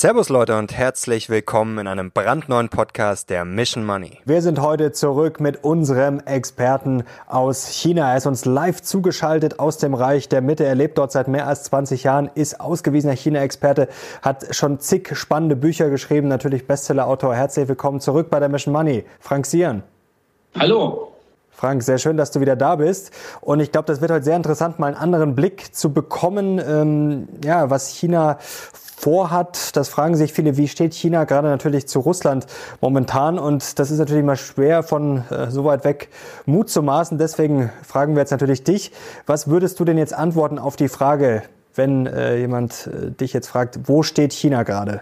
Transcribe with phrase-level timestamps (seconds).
[0.00, 4.16] Servus Leute und herzlich willkommen in einem brandneuen Podcast der Mission Money.
[4.24, 8.10] Wir sind heute zurück mit unserem Experten aus China.
[8.10, 10.64] Er ist uns live zugeschaltet aus dem Reich der Mitte.
[10.64, 13.88] Er lebt dort seit mehr als 20 Jahren, ist ausgewiesener China-Experte,
[14.22, 17.34] hat schon zig spannende Bücher geschrieben, natürlich Bestseller-Autor.
[17.34, 19.04] Herzlich willkommen zurück bei der Mission Money.
[19.18, 19.82] Frank Sieren.
[20.58, 21.12] Hallo.
[21.50, 23.10] Frank, sehr schön, dass du wieder da bist.
[23.42, 27.28] Und ich glaube, das wird heute sehr interessant, mal einen anderen Blick zu bekommen, ähm,
[27.44, 28.38] ja, was China
[29.00, 29.76] vorhat.
[29.76, 32.46] Das fragen sich viele, wie steht China gerade natürlich zu Russland
[32.82, 33.38] momentan?
[33.38, 36.08] Und das ist natürlich mal schwer von äh, so weit weg
[36.44, 37.16] Mut zu maßen.
[37.16, 38.92] Deswegen fragen wir jetzt natürlich dich.
[39.26, 41.42] Was würdest du denn jetzt antworten auf die Frage,
[41.74, 45.00] wenn äh, jemand äh, dich jetzt fragt, wo steht China gerade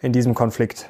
[0.00, 0.88] in diesem Konflikt?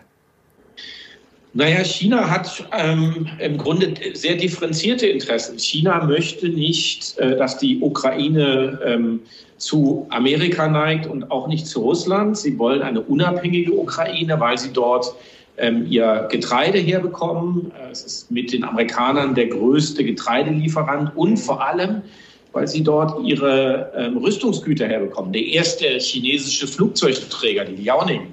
[1.54, 5.58] Naja, China hat ähm, im Grunde sehr differenzierte Interessen.
[5.58, 9.20] China möchte nicht, äh, dass die Ukraine ähm,
[9.56, 12.36] zu Amerika neigt und auch nicht zu Russland.
[12.36, 15.14] Sie wollen eine unabhängige Ukraine, weil sie dort
[15.56, 17.72] ähm, ihr Getreide herbekommen.
[17.72, 22.02] Äh, es ist mit den Amerikanern der größte Getreidelieferant und vor allem,
[22.52, 25.32] weil sie dort ihre ähm, Rüstungsgüter herbekommen.
[25.32, 28.28] Der erste chinesische Flugzeugträger, die Liaoning,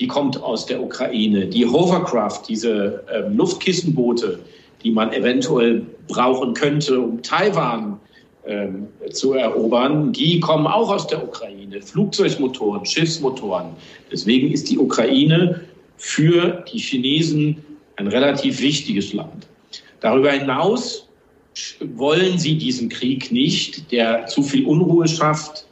[0.00, 1.46] die kommt aus der Ukraine.
[1.46, 4.38] Die Hovercraft, diese ähm, Luftkissenboote,
[4.82, 7.98] die man eventuell brauchen könnte, um Taiwan
[8.46, 11.82] ähm, zu erobern, die kommen auch aus der Ukraine.
[11.82, 13.70] Flugzeugmotoren, Schiffsmotoren.
[14.10, 15.60] Deswegen ist die Ukraine
[15.96, 17.64] für die Chinesen
[17.96, 19.46] ein relativ wichtiges Land.
[20.00, 21.08] Darüber hinaus
[21.80, 25.66] wollen sie diesen Krieg nicht, der zu viel Unruhe schafft,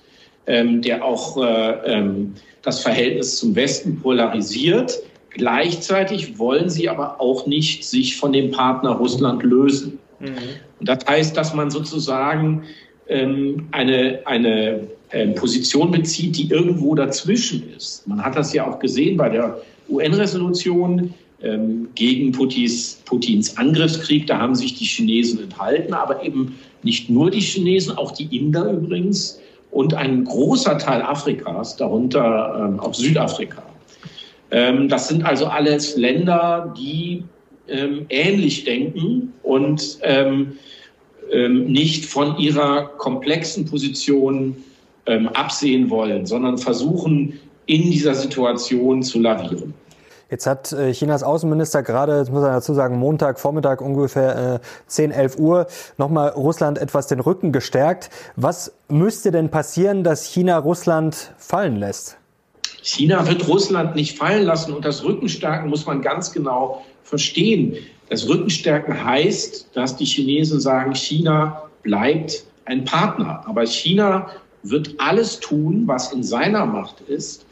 [0.47, 5.01] ähm, der auch äh, ähm, das Verhältnis zum Westen polarisiert.
[5.31, 9.99] Gleichzeitig wollen sie aber auch nicht sich von dem Partner Russland lösen.
[10.21, 10.37] Mhm.
[10.81, 12.65] Das heißt, dass man sozusagen
[13.09, 18.07] ähm, eine, eine äh, Position bezieht, die irgendwo dazwischen ist.
[18.07, 24.27] Man hat das ja auch gesehen bei der UN-Resolution ähm, gegen Putins, Putins Angriffskrieg.
[24.27, 28.73] Da haben sich die Chinesen enthalten, aber eben nicht nur die Chinesen, auch die Inder
[28.73, 33.63] übrigens und ein großer Teil Afrikas, darunter ähm, auch Südafrika.
[34.51, 37.25] Ähm, das sind also alles Länder, die
[37.69, 40.59] ähm, ähnlich denken und ähm,
[41.33, 44.57] ähm, nicht von ihrer komplexen Position
[45.07, 49.75] ähm, absehen wollen, sondern versuchen, in dieser Situation zu lavieren.
[50.31, 55.11] Jetzt hat äh, Chinas Außenminister gerade, das muss man dazu sagen, Montag, Vormittag ungefähr 10,
[55.11, 55.67] äh, 11 Uhr
[55.99, 58.11] nochmal Russland etwas den Rücken gestärkt.
[58.35, 62.19] Was müsste denn passieren, dass China Russland fallen lässt?
[62.87, 67.77] China wird Russland nicht fallen lassen und das Rückenstärken muss man ganz genau verstehen.
[68.11, 73.43] Das Rückenstärken heißt, dass die Chinesen sagen, China bleibt ein Partner.
[73.47, 74.31] Aber China
[74.63, 77.45] wird alles tun, was in seiner Macht ist,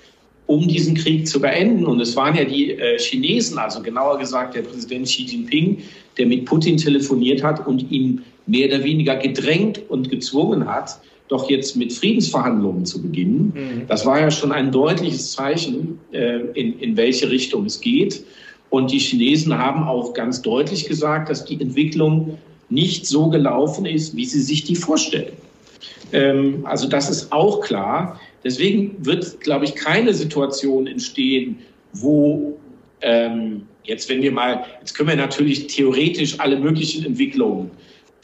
[0.47, 1.85] um diesen Krieg zu beenden.
[1.85, 5.83] Und es waren ja die äh, Chinesen, also genauer gesagt der Präsident Xi Jinping,
[6.17, 11.49] der mit Putin telefoniert hat und ihn mehr oder weniger gedrängt und gezwungen hat, doch
[11.49, 13.53] jetzt mit Friedensverhandlungen zu beginnen.
[13.55, 13.87] Mhm.
[13.89, 18.25] Das war ja schon ein deutliches Zeichen, äh, in, in welche Richtung es geht.
[18.71, 24.17] Und die Chinesen haben auch ganz deutlich gesagt, dass die Entwicklung nicht so gelaufen ist,
[24.17, 25.33] wie sie sich die vorstellen.
[26.13, 28.21] Ähm, also das ist auch klar.
[28.43, 31.59] Deswegen wird, glaube ich, keine Situation entstehen,
[31.93, 32.59] wo
[33.01, 37.71] ähm, jetzt, wenn wir mal, jetzt können wir natürlich theoretisch alle möglichen Entwicklungen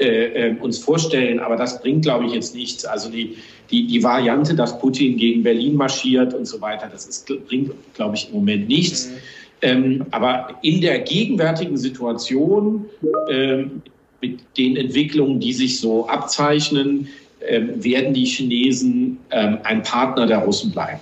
[0.00, 2.84] äh, äh, uns vorstellen, aber das bringt, glaube ich, jetzt nichts.
[2.84, 3.36] Also die,
[3.70, 8.16] die, die Variante, dass Putin gegen Berlin marschiert und so weiter, das ist, bringt, glaube
[8.16, 9.08] ich, im Moment nichts.
[9.08, 9.14] Mhm.
[9.62, 12.86] Ähm, aber in der gegenwärtigen Situation
[13.28, 13.82] ähm,
[14.20, 17.08] mit den Entwicklungen, die sich so abzeichnen,
[17.46, 21.00] ähm, werden die Chinesen ähm, ein Partner der Russen bleiben.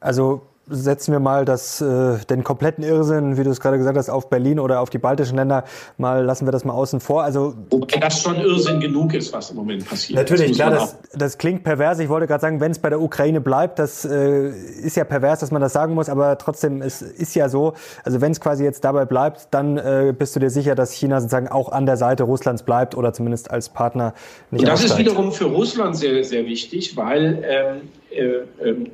[0.00, 4.08] Also setzen wir mal das, äh, den kompletten Irrsinn, wie du es gerade gesagt hast,
[4.08, 5.64] auf Berlin oder auf die baltischen Länder,
[5.98, 7.22] mal lassen wir das mal außen vor.
[7.22, 10.18] Also Wobei das schon Irrsinn genug ist, was im Moment passiert.
[10.18, 11.98] Natürlich, das klar, das, das klingt pervers.
[11.98, 15.40] Ich wollte gerade sagen, wenn es bei der Ukraine bleibt, das äh, ist ja pervers,
[15.40, 18.62] dass man das sagen muss, aber trotzdem, es ist ja so, also wenn es quasi
[18.62, 21.96] jetzt dabei bleibt, dann äh, bist du dir sicher, dass China sozusagen auch an der
[21.96, 24.14] Seite Russlands bleibt oder zumindest als Partner
[24.50, 24.92] nicht Und das aussteigt.
[24.92, 27.88] ist wiederum für Russland sehr, sehr wichtig, weil ähm, äh, ähm,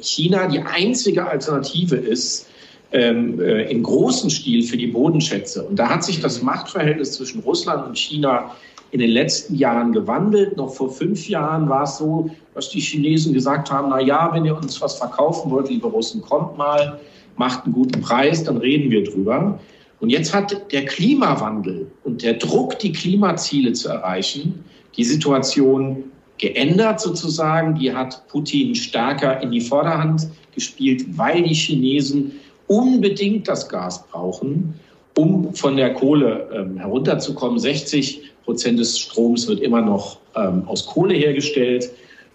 [0.00, 2.49] China die einzige Alternative ist
[2.93, 5.62] ähm, äh, im großen Stil für die Bodenschätze.
[5.65, 8.55] Und da hat sich das Machtverhältnis zwischen Russland und China
[8.91, 10.56] in den letzten Jahren gewandelt.
[10.56, 14.44] Noch vor fünf Jahren war es so, dass die Chinesen gesagt haben, na ja, wenn
[14.44, 16.99] ihr uns was verkaufen wollt, liebe Russen, kommt mal,
[17.37, 19.59] macht einen guten Preis, dann reden wir drüber.
[20.00, 24.65] Und jetzt hat der Klimawandel und der Druck, die Klimaziele zu erreichen,
[24.97, 26.05] die Situation
[26.38, 27.75] geändert sozusagen.
[27.79, 32.32] Die hat Putin stärker in die Vorderhand gespielt, weil die Chinesen
[32.67, 34.75] unbedingt das Gas brauchen,
[35.17, 37.58] um von der Kohle ähm, herunterzukommen.
[37.58, 41.90] 60 Prozent des Stroms wird immer noch ähm, aus Kohle hergestellt.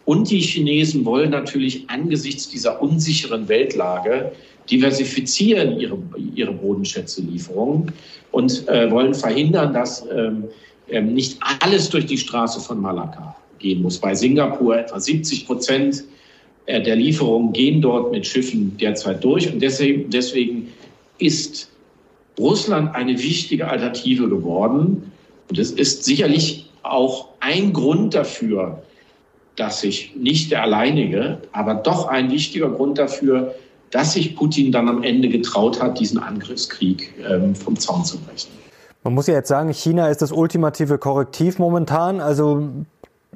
[0.06, 4.32] Und die Chinesen wollen natürlich angesichts dieser unsicheren Weltlage
[4.70, 5.98] diversifizieren ihre,
[6.36, 7.92] ihre Bodenschätzelieferungen
[8.32, 10.46] und äh, wollen verhindern, dass ähm,
[10.90, 13.98] ähm, nicht alles durch die Straße von Malakka gehen muss.
[13.98, 16.04] Bei Singapur etwa 70 Prozent
[16.68, 19.52] äh, der Lieferungen gehen dort mit Schiffen derzeit durch.
[19.52, 20.70] Und deswegen, deswegen
[21.18, 21.72] ist
[22.38, 25.12] Russland eine wichtige Alternative geworden.
[25.50, 28.84] Und es ist sicherlich auch ein Grund dafür,
[29.56, 33.56] dass sich nicht der alleinige, aber doch ein wichtiger Grund dafür,
[33.92, 38.50] dass sich Putin dann am Ende getraut hat, diesen Angriffskrieg ähm, vom Zaun zu brechen.
[39.04, 42.20] Man muss ja jetzt sagen, China ist das ultimative Korrektiv momentan.
[42.22, 42.70] Also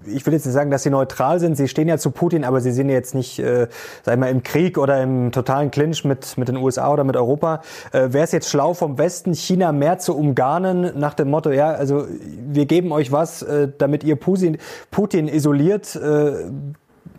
[0.06, 1.58] ich will jetzt nicht sagen, dass sie neutral sind.
[1.58, 3.68] Sie stehen ja zu Putin, aber sie sind jetzt nicht, äh,
[4.04, 7.16] sag ich mal, im Krieg oder im totalen Clinch mit, mit den USA oder mit
[7.16, 7.62] Europa.
[7.92, 11.72] Äh, Wäre es jetzt schlau vom Westen, China mehr zu umgarnen nach dem Motto, ja,
[11.72, 12.08] also
[12.50, 14.58] wir geben euch was, äh, damit ihr Putin,
[14.92, 15.96] Putin isoliert?
[15.96, 16.46] Äh,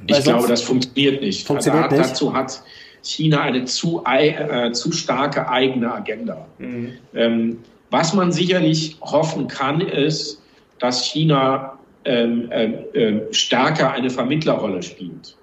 [0.07, 1.47] ich glaube, das funktioniert nicht.
[1.47, 2.11] Funktioniert also, nicht.
[2.11, 2.63] Dazu hat
[3.03, 6.47] China eine zu, äh, zu starke eigene Agenda.
[6.59, 6.93] Mhm.
[7.15, 7.59] Ähm,
[7.91, 10.43] was man sicherlich hoffen kann, ist,
[10.79, 11.78] dass China
[12.08, 15.37] ähm, äh, stärker eine Vermittlerrolle spielt,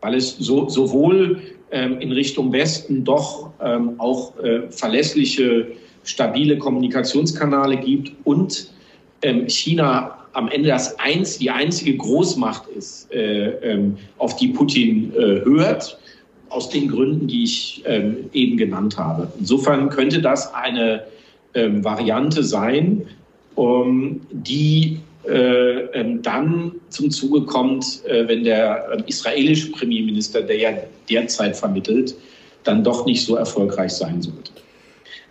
[0.00, 1.42] weil es so, sowohl
[1.72, 5.66] ähm, in Richtung Westen doch ähm, auch äh, verlässliche,
[6.04, 8.72] stabile Kommunikationskanäle gibt und
[9.20, 15.12] ähm, China am Ende das eins, die einzige Großmacht ist, äh, ähm, auf die Putin
[15.14, 15.98] äh, hört,
[16.48, 17.84] aus den Gründen, die ich
[18.32, 19.32] eben genannt habe.
[19.38, 21.04] Insofern könnte das eine
[21.54, 23.06] Variante sein,
[24.32, 30.70] die dann zum Zuge kommt, äh, wenn der äh, israelische Premierminister, der ja
[31.08, 32.14] derzeit vermittelt,
[32.64, 34.52] dann doch nicht so erfolgreich sein sollte.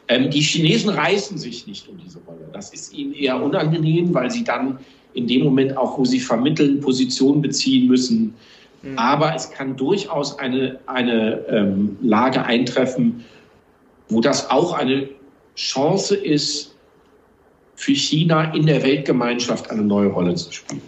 [0.08, 2.50] Ähm, die Chinesen reißen sich nicht um diese Rolle.
[2.52, 4.80] Das ist ihnen eher unangenehm, weil sie dann
[5.14, 8.34] in dem Moment auch, wo sie vermitteln, Position beziehen müssen.
[8.82, 8.98] Mhm.
[8.98, 13.24] Aber es kann durchaus eine, eine ähm, Lage eintreffen,
[14.10, 15.10] wo das auch eine
[15.56, 16.76] Chance ist,
[17.80, 20.82] für China in der Weltgemeinschaft eine neue Rolle zu spielen.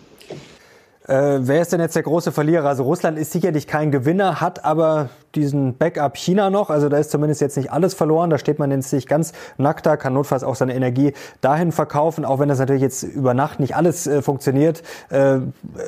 [1.07, 2.67] Äh, wer ist denn jetzt der große Verlierer?
[2.67, 6.69] Also Russland ist sicherlich kein Gewinner, hat aber diesen Backup China noch.
[6.69, 8.29] Also da ist zumindest jetzt nicht alles verloren.
[8.29, 12.25] Da steht man jetzt nicht ganz nackt da, kann notfalls auch seine Energie dahin verkaufen,
[12.25, 14.83] auch wenn das natürlich jetzt über Nacht nicht alles äh, funktioniert.
[15.09, 15.39] Äh,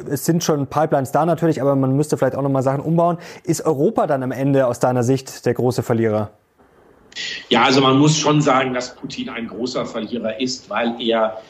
[0.09, 3.17] es sind schon Pipelines da natürlich, aber man müsste vielleicht auch nochmal Sachen umbauen.
[3.43, 6.31] Ist Europa dann am Ende aus deiner Sicht der große Verlierer?
[7.49, 11.41] Ja, also man muss schon sagen, dass Putin ein großer Verlierer ist, weil er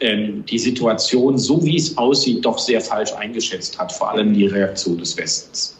[0.00, 4.46] ähm, die Situation, so wie es aussieht, doch sehr falsch eingeschätzt hat, vor allem die
[4.46, 5.78] Reaktion des Westens.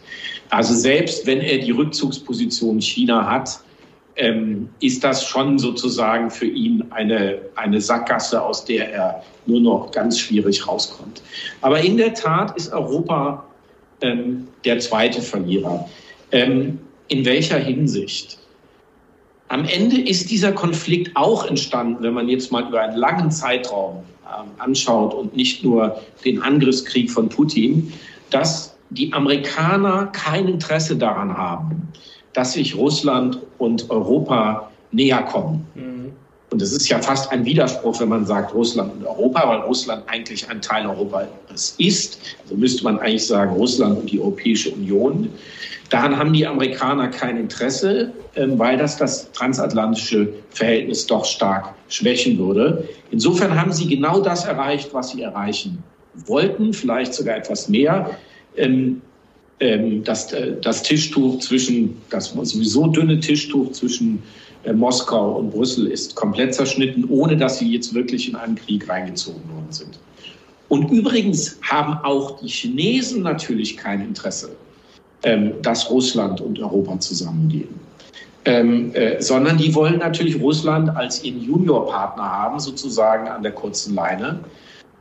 [0.49, 3.59] Also selbst wenn er die Rückzugsposition China hat,
[4.17, 9.91] ähm, ist das schon sozusagen für ihn eine, eine Sackgasse, aus der er nur noch
[9.91, 11.21] ganz schwierig rauskommt.
[11.61, 13.45] Aber in der Tat ist Europa
[14.01, 15.89] ähm, der zweite Verlierer.
[16.31, 18.37] Ähm, in welcher Hinsicht?
[19.51, 23.97] Am Ende ist dieser Konflikt auch entstanden, wenn man jetzt mal über einen langen Zeitraum
[24.23, 27.91] äh, anschaut und nicht nur den Angriffskrieg von Putin,
[28.29, 31.89] dass die Amerikaner kein Interesse daran haben,
[32.31, 35.67] dass sich Russland und Europa näher kommen.
[35.75, 36.00] Mhm.
[36.51, 40.03] Und es ist ja fast ein Widerspruch, wenn man sagt Russland und Europa, weil Russland
[40.07, 42.19] eigentlich ein Teil Europas ist.
[42.43, 45.29] Also müsste man eigentlich sagen Russland und die Europäische Union.
[45.89, 52.37] Daran haben die Amerikaner kein Interesse, ähm, weil das das transatlantische Verhältnis doch stark schwächen
[52.37, 52.87] würde.
[53.11, 55.81] Insofern haben sie genau das erreicht, was sie erreichen
[56.13, 58.17] wollten, vielleicht sogar etwas mehr.
[58.57, 59.01] Ähm,
[59.61, 64.21] ähm, das, äh, das Tischtuch zwischen, das sowieso dünne Tischtuch zwischen
[64.73, 69.41] Moskau und Brüssel ist komplett zerschnitten, ohne dass sie jetzt wirklich in einen Krieg reingezogen
[69.53, 69.99] worden sind.
[70.69, 74.51] Und übrigens haben auch die Chinesen natürlich kein Interesse
[75.23, 77.79] ähm, dass Russland und Europa zusammengehen.
[78.43, 83.93] Ähm, äh, sondern die wollen natürlich Russland als ihren Juniorpartner haben, sozusagen an der kurzen
[83.93, 84.39] Leine.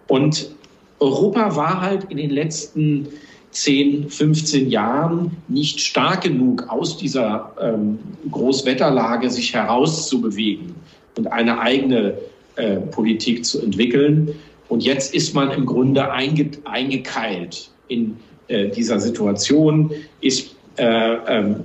[0.08, 0.50] Und
[0.98, 3.08] Europa war halt in den letzten
[3.52, 7.98] 10, 15 Jahren nicht stark genug aus dieser ähm,
[8.30, 10.74] Großwetterlage sich herauszubewegen
[11.16, 12.14] und eine eigene
[12.56, 14.34] äh, Politik zu entwickeln.
[14.68, 18.16] Und jetzt ist man im Grunde einge eingekeilt in
[18.48, 19.90] äh, dieser Situation,
[20.20, 21.56] ist äh, ähm,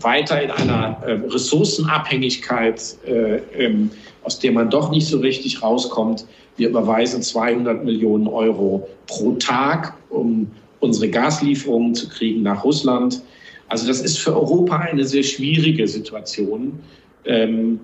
[0.00, 3.90] weiter in einer äh, Ressourcenabhängigkeit, äh, ähm,
[4.22, 6.24] aus der man doch nicht so richtig rauskommt.
[6.56, 10.50] Wir überweisen 200 Millionen Euro pro Tag, um
[10.82, 13.22] unsere Gaslieferungen zu kriegen nach Russland.
[13.68, 16.78] Also das ist für Europa eine sehr schwierige Situation,
[17.24, 17.80] ähm,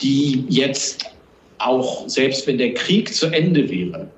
[0.00, 1.04] die jetzt
[1.58, 4.10] auch, selbst wenn der Krieg zu Ende wäre,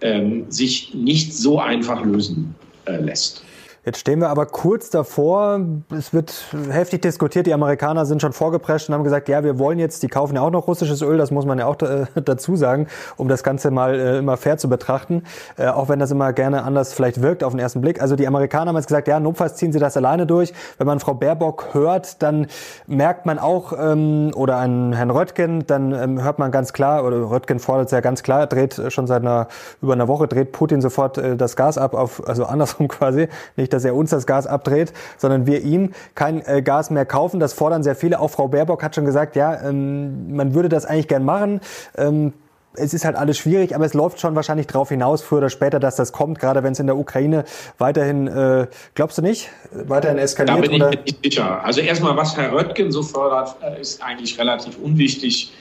[0.00, 2.54] ähm, sich nicht so einfach lösen
[2.86, 3.44] äh, lässt.
[3.86, 5.60] Jetzt stehen wir aber kurz davor.
[5.96, 7.46] Es wird heftig diskutiert.
[7.46, 10.42] Die Amerikaner sind schon vorgeprescht und haben gesagt, ja, wir wollen jetzt, die kaufen ja
[10.42, 13.70] auch noch russisches Öl, das muss man ja auch äh, dazu sagen, um das Ganze
[13.70, 15.22] mal äh, immer fair zu betrachten.
[15.56, 18.02] Äh, auch wenn das immer gerne anders vielleicht wirkt auf den ersten Blick.
[18.02, 20.52] Also die Amerikaner haben jetzt gesagt, ja, notfalls ziehen sie das alleine durch.
[20.78, 22.48] Wenn man Frau Baerbock hört, dann
[22.88, 27.30] merkt man auch, ähm, oder einen Herrn Röttgen, dann ähm, hört man ganz klar, oder
[27.30, 29.46] Röttgen fordert es ja ganz klar, dreht schon seit einer,
[29.80, 33.28] über einer Woche, dreht Putin sofort äh, das Gas ab, auf, also andersrum quasi.
[33.54, 37.38] Nicht, dass er uns das Gas abdreht, sondern wir ihm kein äh, Gas mehr kaufen.
[37.40, 38.20] Das fordern sehr viele.
[38.20, 41.60] Auch Frau Baerbock hat schon gesagt, ja, ähm, man würde das eigentlich gern machen.
[41.96, 42.32] Ähm,
[42.78, 45.80] es ist halt alles schwierig, aber es läuft schon wahrscheinlich darauf hinaus, früher oder später,
[45.80, 47.44] dass das kommt, gerade wenn es in der Ukraine
[47.78, 50.58] weiterhin, äh, glaubst du nicht, weiterhin eskaliert?
[50.58, 50.92] Da bin oder?
[50.92, 51.64] ich nicht sicher.
[51.64, 55.52] Also erstmal, was Herr Röttgen so fördert, äh, ist eigentlich relativ unwichtig.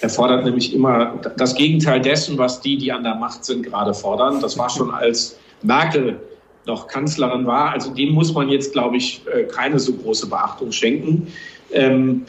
[0.00, 3.94] Er fordert nämlich immer das Gegenteil dessen, was die, die an der Macht sind, gerade
[3.94, 4.40] fordern.
[4.40, 6.20] Das war schon als Merkel
[6.66, 7.70] noch Kanzlerin war.
[7.70, 11.28] Also dem muss man jetzt, glaube ich, äh, keine so große Beachtung schenken.
[11.72, 12.24] Ähm,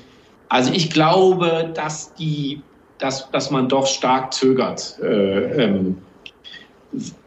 [0.49, 2.61] also ich glaube, dass, die,
[2.99, 4.97] dass, dass man doch stark zögert.
[5.01, 5.97] Äh, ähm,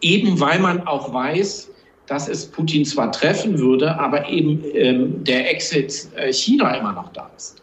[0.00, 1.70] eben weil man auch weiß,
[2.06, 7.12] dass es Putin zwar treffen würde, aber eben ähm, der Exit äh, China immer noch
[7.12, 7.62] da ist.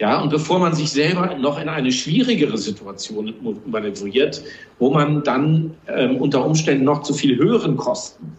[0.00, 3.32] Ja, und bevor man sich selber noch in eine schwierigere Situation
[3.66, 4.42] manövriert,
[4.78, 8.36] wo man dann ähm, unter Umständen noch zu viel höheren Kosten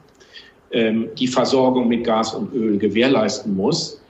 [0.72, 4.02] ähm, die Versorgung mit Gas und Öl gewährleisten muss,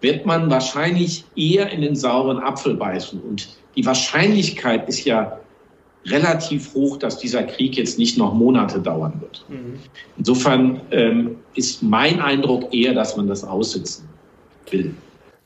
[0.00, 3.20] wird man wahrscheinlich eher in den sauren Apfel beißen.
[3.20, 5.38] Und die Wahrscheinlichkeit ist ja
[6.06, 9.44] relativ hoch, dass dieser Krieg jetzt nicht noch Monate dauern wird.
[9.48, 9.78] Mhm.
[10.16, 14.08] Insofern ähm, ist mein Eindruck eher, dass man das aussitzen
[14.70, 14.94] will.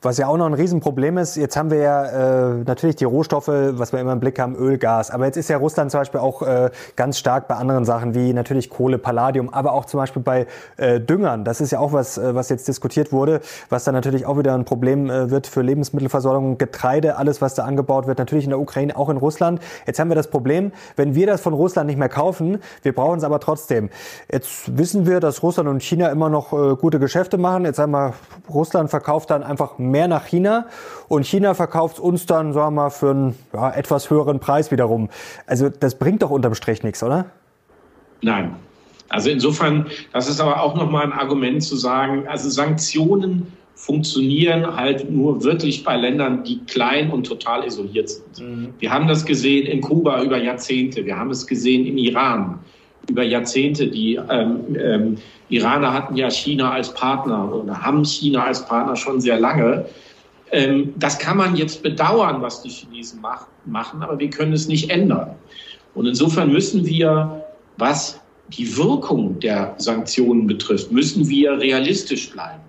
[0.03, 3.47] Was ja auch noch ein Riesenproblem ist, jetzt haben wir ja äh, natürlich die Rohstoffe,
[3.47, 5.09] was wir immer im Blick haben, Öl, Gas.
[5.09, 8.31] Aber jetzt ist ja Russland zum Beispiel auch äh, ganz stark bei anderen Sachen wie
[8.31, 10.45] natürlich Kohle, Palladium, aber auch zum Beispiel bei
[10.77, 11.43] äh, Düngern.
[11.45, 14.53] Das ist ja auch was, äh, was jetzt diskutiert wurde, was dann natürlich auch wieder
[14.53, 18.59] ein Problem äh, wird für Lebensmittelversorgung, Getreide, alles, was da angebaut wird, natürlich in der
[18.59, 19.59] Ukraine, auch in Russland.
[19.87, 23.17] Jetzt haben wir das Problem, wenn wir das von Russland nicht mehr kaufen, wir brauchen
[23.17, 23.89] es aber trotzdem.
[24.31, 27.65] Jetzt wissen wir, dass Russland und China immer noch äh, gute Geschäfte machen.
[27.65, 28.13] Jetzt haben wir,
[28.47, 30.67] Russland verkauft dann einfach mehr nach China
[31.07, 35.09] und China verkauft uns dann, sagen wir mal, für einen ja, etwas höheren Preis wiederum.
[35.45, 37.25] Also das bringt doch unterm Strich nichts, oder?
[38.21, 38.55] Nein.
[39.09, 45.09] Also insofern, das ist aber auch nochmal ein Argument zu sagen, also Sanktionen funktionieren halt
[45.09, 48.39] nur wirklich bei Ländern, die klein und total isoliert sind.
[48.39, 48.73] Mhm.
[48.79, 52.59] Wir haben das gesehen in Kuba über Jahrzehnte, wir haben es gesehen im Iran
[53.09, 53.87] über Jahrzehnte.
[53.87, 55.17] Die ähm, ähm,
[55.49, 59.85] Iraner hatten ja China als Partner oder haben China als Partner schon sehr lange.
[60.51, 64.67] Ähm, das kann man jetzt bedauern, was die Chinesen mach, machen, aber wir können es
[64.67, 65.35] nicht ändern.
[65.93, 67.43] Und insofern müssen wir,
[67.77, 72.61] was die Wirkung der Sanktionen betrifft, müssen wir realistisch bleiben.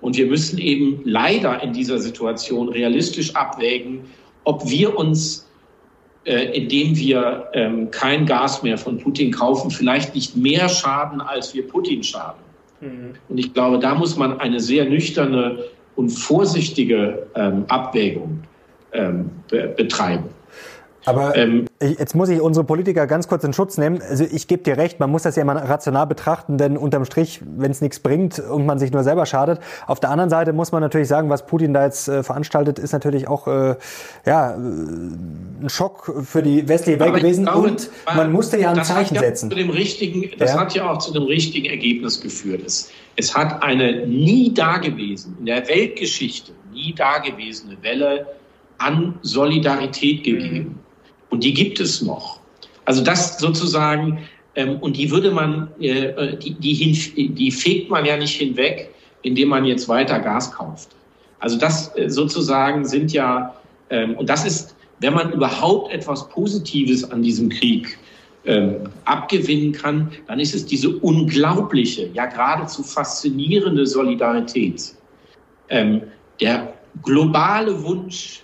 [0.00, 4.00] Und wir müssen eben leider in dieser Situation realistisch abwägen,
[4.44, 5.46] ob wir uns
[6.24, 11.66] indem wir ähm, kein Gas mehr von Putin kaufen, vielleicht nicht mehr schaden, als wir
[11.66, 12.40] Putin schaden.
[12.80, 13.14] Mhm.
[13.28, 15.64] Und ich glaube, da muss man eine sehr nüchterne
[15.96, 18.42] und vorsichtige ähm, Abwägung
[18.92, 20.24] ähm, be betreiben.
[21.04, 24.00] Aber ähm, jetzt muss ich unsere Politiker ganz kurz in Schutz nehmen.
[24.08, 27.40] Also ich gebe dir recht, man muss das ja mal rational betrachten, denn unterm Strich,
[27.44, 29.60] wenn es nichts bringt und man sich nur selber schadet.
[29.86, 32.92] Auf der anderen Seite muss man natürlich sagen, was Putin da jetzt äh, veranstaltet, ist
[32.92, 33.76] natürlich auch äh,
[34.26, 37.44] ja, äh, ein Schock für die westliche Welt gewesen.
[37.44, 39.50] Glaube, und man musste ja ein Zeichen ja setzen.
[39.50, 40.60] Zu dem richtigen, das ja?
[40.60, 42.62] hat ja auch zu dem richtigen Ergebnis geführt.
[42.64, 48.26] Es, es hat eine nie dagewesen, in der Weltgeschichte nie dagewesene Welle
[48.78, 50.54] an Solidarität gegeben.
[50.54, 50.81] Mhm
[51.32, 52.40] und die gibt es noch.
[52.84, 54.18] Also das sozusagen,
[54.54, 58.90] ähm, und die würde man, äh, die, die, hin, die fegt man ja nicht hinweg,
[59.22, 60.90] indem man jetzt weiter Gas kauft.
[61.40, 63.54] Also das äh, sozusagen sind ja,
[63.88, 67.98] ähm, und das ist, wenn man überhaupt etwas Positives an diesem Krieg
[68.44, 74.94] ähm, abgewinnen kann, dann ist es diese unglaubliche, ja geradezu faszinierende Solidarität.
[75.70, 76.02] Ähm,
[76.40, 78.42] der globale Wunsch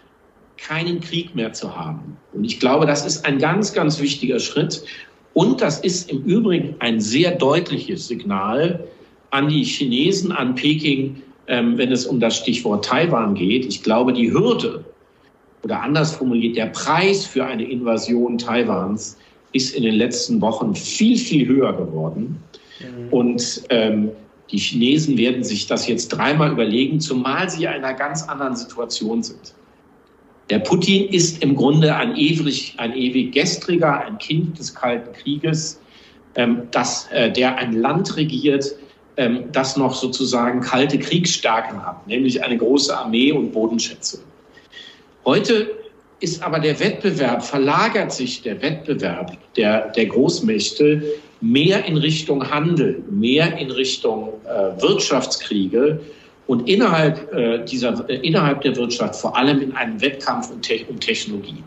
[0.69, 2.17] keinen Krieg mehr zu haben.
[2.35, 4.85] Und ich glaube, das ist ein ganz, ganz wichtiger Schritt.
[5.33, 8.85] Und das ist im Übrigen ein sehr deutliches Signal
[9.31, 13.65] an die Chinesen, an Peking, ähm, wenn es um das Stichwort Taiwan geht.
[13.67, 14.85] Ich glaube, die Hürde
[15.63, 19.17] oder anders formuliert, der Preis für eine Invasion Taiwans
[19.53, 22.43] ist in den letzten Wochen viel, viel höher geworden.
[22.81, 23.09] Mhm.
[23.11, 24.11] Und ähm,
[24.51, 29.23] Die Chinesen werden sich das jetzt dreimal überlegen, zumal sie in einer ganz anderen Situation
[29.23, 29.55] sind.
[30.51, 35.81] Der Putin ist im Grunde ein ewig, ein ewig gestriger, ein Kind des Kalten Krieges,
[36.37, 38.75] ähm, das, äh, der ein Land regiert,
[39.19, 44.21] ähm, das noch sozusagen kalte Kriegsstärken hat, nämlich eine große Armee und Bodenschätze.
[45.25, 45.71] Heute
[46.21, 51.03] ist aber der Wettbewerb, verlagert sich der Wettbewerb der, der Großmächte
[51.41, 56.01] mehr in Richtung Handel, mehr in Richtung äh, Wirtschaftskriege
[56.49, 60.81] und innerhalb, äh, dieser, äh, innerhalb der Wirtschaft vor allem in einem Wettkampf um, Te
[60.89, 61.63] um Technologie.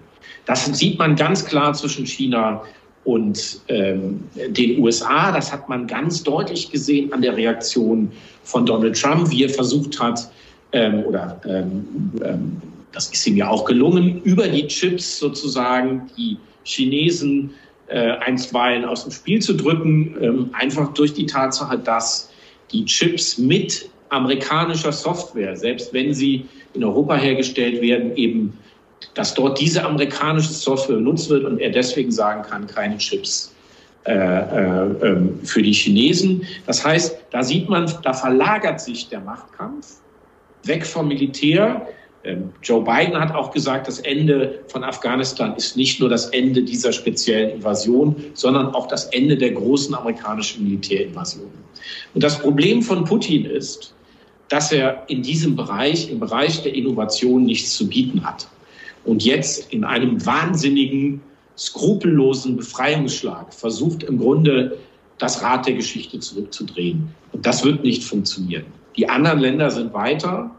[0.45, 2.63] Das sieht man ganz klar zwischen China
[3.03, 5.31] und ähm, den USA.
[5.31, 8.11] Das hat man ganz deutlich gesehen an der Reaktion
[8.43, 10.29] von Donald Trump, wie er versucht hat,
[10.73, 12.61] ähm, oder ähm, ähm
[12.93, 17.51] das ist ihm ja auch gelungen, über die Chips sozusagen die Chinesen
[17.87, 22.29] äh, einstweilen aus dem Spiel zu drücken, ähm, einfach durch die Tatsache, dass
[22.73, 28.57] die Chips mit amerikanischer Software, selbst wenn sie in Europa hergestellt werden, eben,
[29.13, 33.53] dass dort diese amerikanische Software benutzt wird und er deswegen sagen kann, keine Chips
[34.05, 36.45] äh, äh, ähm, für die Chinesen.
[36.65, 39.97] Das heißt, da sieht man, da verlagert sich der Machtkampf
[40.63, 41.87] weg vom Militär
[42.23, 46.61] ähm, Joe Biden hat auch gesagt, das Ende von Afghanistan ist nicht nur das Ende
[46.61, 51.49] dieser speziellen Invasion, sondern auch das Ende der großen amerikanischen Militärinvasion.
[52.13, 53.95] Und das Problem von Putin ist,
[54.51, 58.49] dass er in diesem Bereich, im Bereich der Innovation nichts zu bieten hat.
[59.05, 61.21] Und jetzt in einem wahnsinnigen,
[61.57, 64.77] skrupellosen Befreiungsschlag versucht im Grunde
[65.19, 67.07] das Rad der Geschichte zurückzudrehen.
[67.31, 68.65] Und das wird nicht funktionieren.
[68.97, 70.51] Die anderen Länder sind weiter.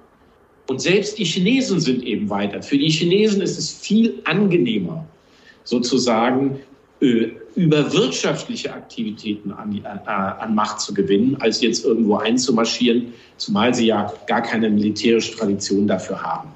[0.68, 2.62] Und selbst die Chinesen sind eben weiter.
[2.62, 5.04] Für die Chinesen ist es viel angenehmer,
[5.64, 6.60] sozusagen
[7.02, 13.86] über wirtschaftliche Aktivitäten an, äh, an, Macht zu gewinnen, als jetzt irgendwo einzumarschieren, zumal sie
[13.86, 16.50] ja gar keine militärische Tradition dafür haben.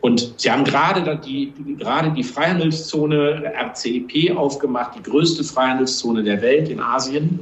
[0.00, 6.68] Und sie haben gerade die, gerade die Freihandelszone RCEP aufgemacht, die größte Freihandelszone der Welt
[6.68, 7.40] in Asien.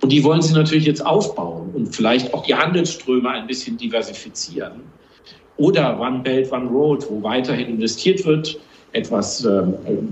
[0.00, 4.80] Und die wollen sie natürlich jetzt aufbauen und vielleicht auch die Handelsströme ein bisschen diversifizieren.
[5.58, 8.58] Oder One Belt, One Road, wo weiterhin investiert wird,
[8.92, 9.62] etwas äh,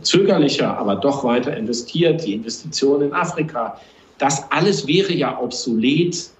[0.02, 3.80] zögerlicher, aber doch weiter investiert, die Investitionen in Afrika.
[4.18, 6.30] Das alles wäre ja obsolet,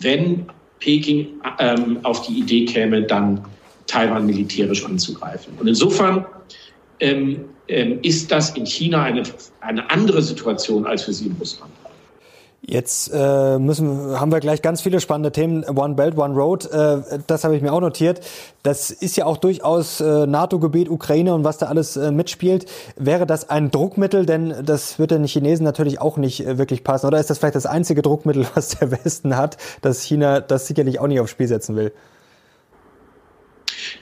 [0.00, 0.46] wenn
[0.80, 1.28] Peking
[1.58, 3.44] ähm, auf die Idee käme, dann
[3.86, 5.54] Taiwan militärisch anzugreifen.
[5.58, 6.24] Und insofern
[7.00, 9.22] ähm, ähm, ist das in China eine,
[9.60, 11.72] eine andere Situation als für Sie in Russland.
[12.60, 15.64] Jetzt äh, müssen, haben wir gleich ganz viele spannende Themen.
[15.64, 18.20] One Belt, One Road, äh, das habe ich mir auch notiert.
[18.62, 22.66] Das ist ja auch durchaus äh, NATO-Gebiet, Ukraine und was da alles äh, mitspielt.
[22.96, 24.26] Wäre das ein Druckmittel?
[24.26, 27.06] Denn das wird den Chinesen natürlich auch nicht äh, wirklich passen.
[27.06, 30.98] Oder ist das vielleicht das einzige Druckmittel, was der Westen hat, dass China das sicherlich
[30.98, 31.92] auch nicht aufs Spiel setzen will?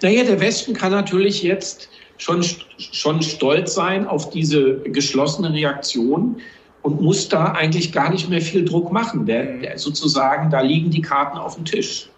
[0.03, 2.45] Naja, der Westen kann natürlich jetzt schon,
[2.79, 6.40] schon stolz sein auf diese geschlossene Reaktion
[6.87, 9.27] und muss da eigentlich gar nicht mehr viel Druck machen.
[9.27, 12.09] Der, der sozusagen, da liegen die Karten auf dem Tisch.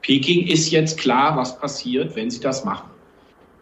[0.00, 2.88] Peking ist jetzt klar, was passiert, wenn sie das machen.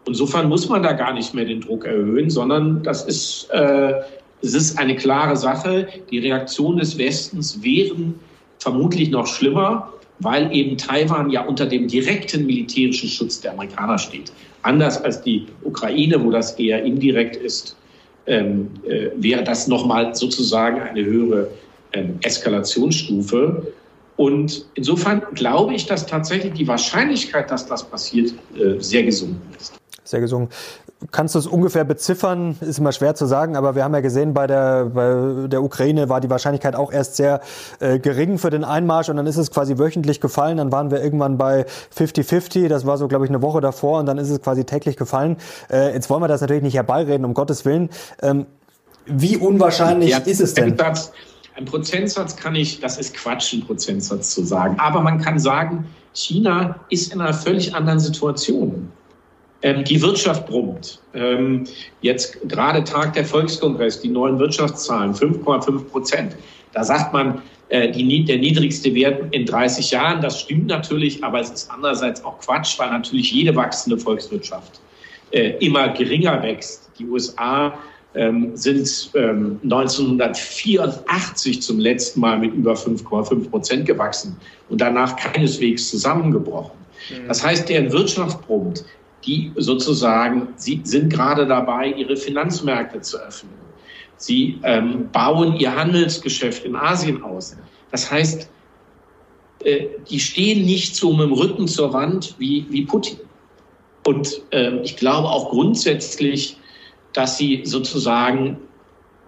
[0.07, 3.95] Insofern muss man da gar nicht mehr den Druck erhöhen, sondern das ist, äh,
[4.41, 5.89] es ist eine klare Sache.
[6.09, 8.17] Die Reaktion des Westens wären
[8.59, 14.31] vermutlich noch schlimmer, weil eben Taiwan ja unter dem direkten militärischen Schutz der Amerikaner steht.
[14.61, 17.75] Anders als die Ukraine, wo das eher indirekt ist
[18.27, 21.49] ähm, äh, wäre das nochmal sozusagen eine höhere
[21.93, 23.71] ähm, Eskalationsstufe.
[24.17, 29.73] Und insofern glaube ich, dass tatsächlich die Wahrscheinlichkeit, dass das passiert, äh, sehr gesunken ist.
[30.03, 30.49] Sehr gesunken.
[31.11, 32.57] Kannst du es ungefähr beziffern?
[32.61, 36.09] Ist immer schwer zu sagen, aber wir haben ja gesehen, bei der, bei der Ukraine
[36.09, 37.41] war die Wahrscheinlichkeit auch erst sehr
[37.79, 40.57] äh, gering für den Einmarsch und dann ist es quasi wöchentlich gefallen.
[40.57, 41.65] Dann waren wir irgendwann bei
[41.95, 42.67] 50-50.
[42.67, 45.37] Das war so, glaube ich, eine Woche davor und dann ist es quasi täglich gefallen.
[45.69, 47.89] Äh, jetzt wollen wir das natürlich nicht herbeireden, um Gottes Willen.
[48.21, 48.45] Ähm,
[49.05, 50.75] wie unwahrscheinlich ja, ist es denn?
[51.57, 54.77] Ein Prozentsatz kann ich, das ist Quatsch, ein Prozentsatz zu sagen.
[54.77, 58.91] Aber man kann sagen, China ist in einer völlig anderen Situation.
[59.65, 61.01] Ähm, die Wirtschaft brummt.
[61.15, 61.63] Ähm,
[62.01, 66.35] jetzt gerade Tag der Volkskongress, die neuen Wirtschaftszahlen, 5,5 Prozent.
[66.73, 70.21] Da sagt man, äh, die, der niedrigste Wert in 30 Jahren.
[70.21, 74.81] Das stimmt natürlich, aber es ist andererseits auch Quatsch, weil natürlich jede wachsende Volkswirtschaft
[75.31, 76.91] äh, immer geringer wächst.
[76.99, 77.73] Die USA
[78.13, 84.37] ähm, sind ähm, 1984 zum letzten Mal mit über 5,5 Prozent gewachsen
[84.69, 86.77] und danach keineswegs zusammengebrochen.
[87.09, 87.29] Mhm.
[87.29, 88.85] Das heißt, deren Wirtschaft brummt
[89.25, 93.53] die sozusagen, sie sind gerade dabei, ihre Finanzmärkte zu öffnen.
[94.17, 97.57] Sie ähm, bauen ihr Handelsgeschäft in Asien aus.
[97.91, 98.49] Das heißt,
[99.63, 103.19] äh, die stehen nicht so mit dem Rücken zur Wand wie, wie Putin.
[104.05, 106.57] Und äh, ich glaube auch grundsätzlich,
[107.13, 108.57] dass sie sozusagen,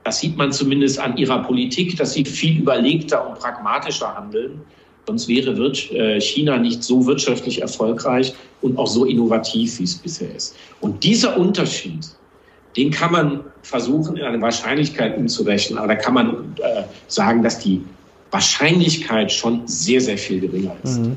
[0.03, 4.61] das sieht man zumindest an ihrer Politik, dass sie viel überlegter und pragmatischer handeln.
[5.07, 5.51] Sonst wäre
[5.93, 10.53] äh, China nicht so wirtschaftlich erfolgreich und auch so innovativ, wie es bisher ist.
[10.81, 12.05] Und dieser Unterschied,
[12.75, 15.79] den kann man versuchen, in eine Wahrscheinlichkeit umzurechnen.
[15.79, 17.81] Aber da kann man äh, sagen, dass die
[18.31, 20.99] Wahrscheinlichkeit schon sehr, sehr viel geringer ist.
[20.99, 21.15] Mhm.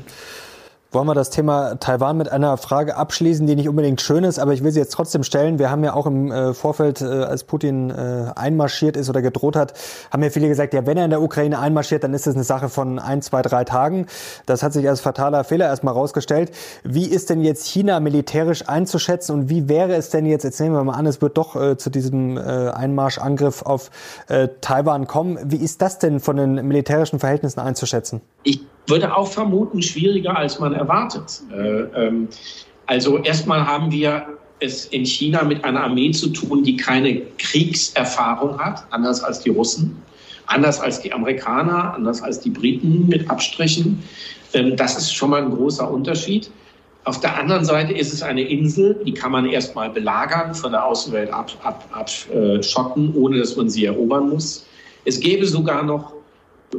[0.93, 4.51] Wollen wir das Thema Taiwan mit einer Frage abschließen, die nicht unbedingt schön ist, aber
[4.51, 5.57] ich will sie jetzt trotzdem stellen.
[5.57, 9.55] Wir haben ja auch im äh, Vorfeld, äh, als Putin äh, einmarschiert ist oder gedroht
[9.55, 9.73] hat,
[10.11, 12.43] haben ja viele gesagt, ja, wenn er in der Ukraine einmarschiert, dann ist es eine
[12.43, 14.07] Sache von ein, zwei, drei Tagen.
[14.45, 16.51] Das hat sich als fataler Fehler erstmal rausgestellt.
[16.83, 20.75] Wie ist denn jetzt China militärisch einzuschätzen und wie wäre es denn jetzt, jetzt nehmen
[20.75, 23.91] wir mal an, es wird doch äh, zu diesem äh, Einmarschangriff auf
[24.27, 25.39] äh, Taiwan kommen.
[25.45, 28.19] Wie ist das denn von den militärischen Verhältnissen einzuschätzen?
[28.43, 31.41] Ich würde auch vermuten, schwieriger als man erwartet.
[31.51, 32.27] Äh, ähm,
[32.87, 34.25] also erstmal haben wir
[34.59, 39.49] es in China mit einer Armee zu tun, die keine Kriegserfahrung hat, anders als die
[39.49, 40.01] Russen,
[40.45, 44.03] anders als die Amerikaner, anders als die Briten mit Abstrichen.
[44.53, 46.51] Ähm, das ist schon mal ein großer Unterschied.
[47.03, 50.85] Auf der anderen Seite ist es eine Insel, die kann man erstmal belagern, von der
[50.85, 52.09] Außenwelt abschotten, ab, ab,
[53.15, 54.67] ohne dass man sie erobern muss.
[55.05, 56.13] Es gäbe sogar noch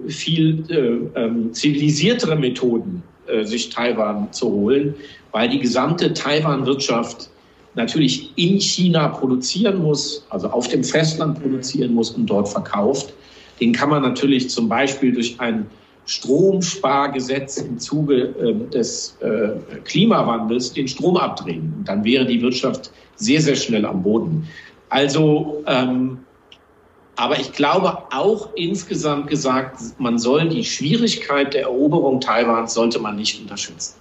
[0.08, 4.94] viel äh, ähm, zivilisiertere Methoden, äh, sich Taiwan zu holen,
[5.32, 7.30] weil die gesamte Taiwan-Wirtschaft
[7.74, 13.12] natürlich in China produzieren muss, also auf dem Festland produzieren muss und dort verkauft.
[13.60, 15.66] Den kann man natürlich zum Beispiel durch ein
[16.06, 19.50] Stromspargesetz im Zuge äh, des äh,
[19.84, 21.72] Klimawandels den Strom abdrehen.
[21.78, 24.48] Und dann wäre die Wirtschaft sehr, sehr schnell am Boden.
[24.88, 26.18] Also ähm,
[27.16, 33.16] aber ich glaube auch insgesamt gesagt, man soll die Schwierigkeit der Eroberung Taiwans sollte man
[33.16, 33.94] nicht unterschätzen.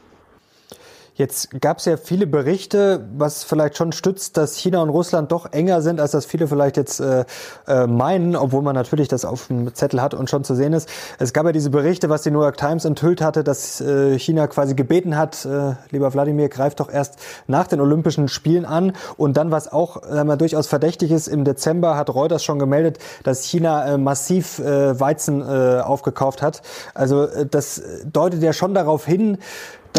[1.16, 5.52] Jetzt gab es ja viele Berichte, was vielleicht schon stützt, dass China und Russland doch
[5.52, 7.26] enger sind, als das viele vielleicht jetzt äh,
[7.68, 10.88] äh, meinen, obwohl man natürlich das auf dem Zettel hat und schon zu sehen ist.
[11.20, 14.48] Es gab ja diese Berichte, was die New York Times enthüllt hatte, dass äh, China
[14.48, 18.94] quasi gebeten hat, äh, lieber Wladimir, greift doch erst nach den Olympischen Spielen an.
[19.18, 23.00] Und dann, was auch sagen wir, durchaus verdächtig ist, im Dezember hat Reuters schon gemeldet,
[23.24, 26.62] dass China äh, massiv äh, Weizen äh, aufgekauft hat.
[26.94, 29.38] Also äh, das deutet ja schon darauf hin,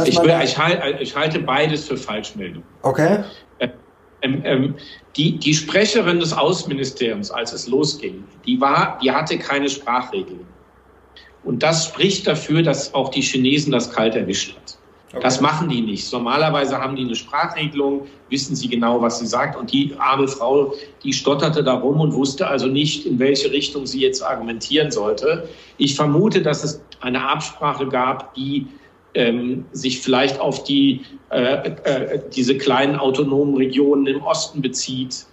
[0.04, 2.62] ich, will, ich, halte, ich, halte beides für Falschmeldung.
[2.82, 3.24] Okay.
[4.22, 4.74] Ähm, ähm,
[5.16, 10.46] die, die Sprecherin des Außenministeriums, als es losging, die, war, die hatte keine Sprachregeln.
[11.44, 14.78] Und das spricht dafür, dass auch die Chinesen das kalt erwischt hat.
[15.12, 15.22] Okay.
[15.22, 16.10] Das machen die nicht.
[16.10, 19.58] Normalerweise haben die eine Sprachregelung, wissen sie genau, was sie sagt.
[19.58, 20.72] Und die arme Frau,
[21.04, 25.48] die stotterte da rum und wusste also nicht, in welche Richtung sie jetzt argumentieren sollte.
[25.76, 28.66] Ich vermute, dass es eine Absprache gab, die
[29.14, 35.26] ähm, sich vielleicht auf die, äh, äh, diese kleinen autonomen Regionen im Osten bezieht,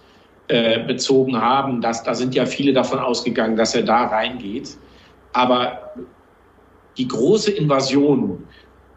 [0.48, 1.80] äh, bezogen haben.
[1.80, 4.76] Das, da sind ja viele davon ausgegangen, dass er da reingeht.
[5.32, 5.92] Aber
[6.98, 8.42] die große Invasion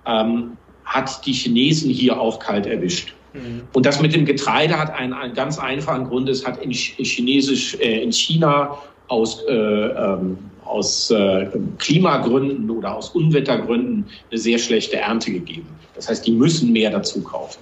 [0.06, 3.14] ähm, hat die Chinesen hier auch kalt erwischt.
[3.34, 3.62] Mhm.
[3.74, 6.28] Und das mit dem Getreide hat einen, einen ganz einfachen Grund.
[6.30, 11.48] Es hat in Chinesisch, äh, in China aus äh, ähm, aus äh,
[11.78, 15.68] Klimagründen oder aus Unwettergründen eine sehr schlechte Ernte gegeben.
[15.96, 17.60] Das heißt, die müssen mehr dazu kaufen.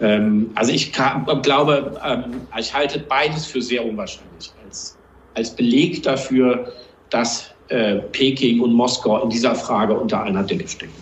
[0.00, 4.96] Ähm, also ich kann, glaube, ähm, ich halte beides für sehr unwahrscheinlich als,
[5.34, 6.72] als Beleg dafür,
[7.10, 10.92] dass äh, Peking und Moskau in dieser Frage unter einer Decke stecken.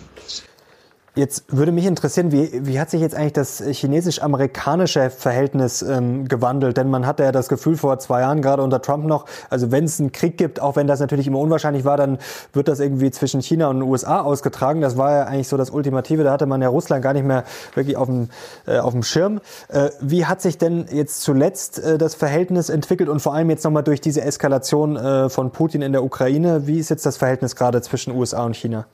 [1.13, 6.77] Jetzt würde mich interessieren, wie, wie hat sich jetzt eigentlich das chinesisch-amerikanische Verhältnis ähm, gewandelt?
[6.77, 9.83] Denn man hatte ja das Gefühl vor zwei Jahren, gerade unter Trump noch, also wenn
[9.83, 12.17] es einen Krieg gibt, auch wenn das natürlich immer unwahrscheinlich war, dann
[12.53, 14.79] wird das irgendwie zwischen China und den USA ausgetragen.
[14.79, 16.23] Das war ja eigentlich so das Ultimative.
[16.23, 17.43] Da hatte man ja Russland gar nicht mehr
[17.73, 18.29] wirklich auf dem,
[18.65, 19.41] äh, auf dem Schirm.
[19.67, 23.65] Äh, wie hat sich denn jetzt zuletzt äh, das Verhältnis entwickelt und vor allem jetzt
[23.65, 26.67] nochmal durch diese Eskalation äh, von Putin in der Ukraine?
[26.67, 28.85] Wie ist jetzt das Verhältnis gerade zwischen USA und China?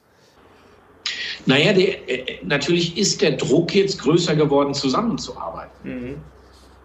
[1.46, 5.72] Naja, der, äh, natürlich ist der Druck jetzt größer geworden, zusammenzuarbeiten.
[5.84, 6.16] Mhm.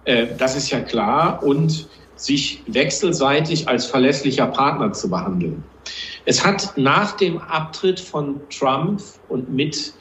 [0.05, 1.43] Äh, das ist ja klar.
[1.43, 5.65] Und sich wechselseitig als verlässlicher Partner zu behandeln.
[6.25, 9.93] Es hat nach dem Abtritt von Trump und mit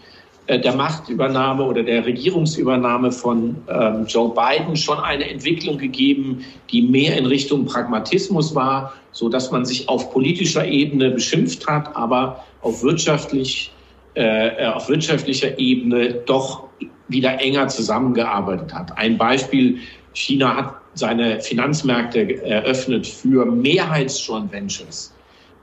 [0.46, 6.84] äh, der Machtübernahme oder der Regierungsübernahme von ähm, Joe Biden schon eine Entwicklung gegeben, die
[6.84, 12.44] mehr in Richtung Pragmatismus war, so dass man sich auf politischer Ebene beschimpft hat, aber
[12.62, 13.72] auf wirtschaftlich
[14.14, 16.66] äh, auf wirtschaftlicher Ebene doch
[17.08, 18.98] wieder enger zusammengearbeitet hat.
[18.98, 19.78] Ein Beispiel,
[20.14, 25.14] China hat seine Finanzmärkte eröffnet für Mehrheitsjoint Ventures.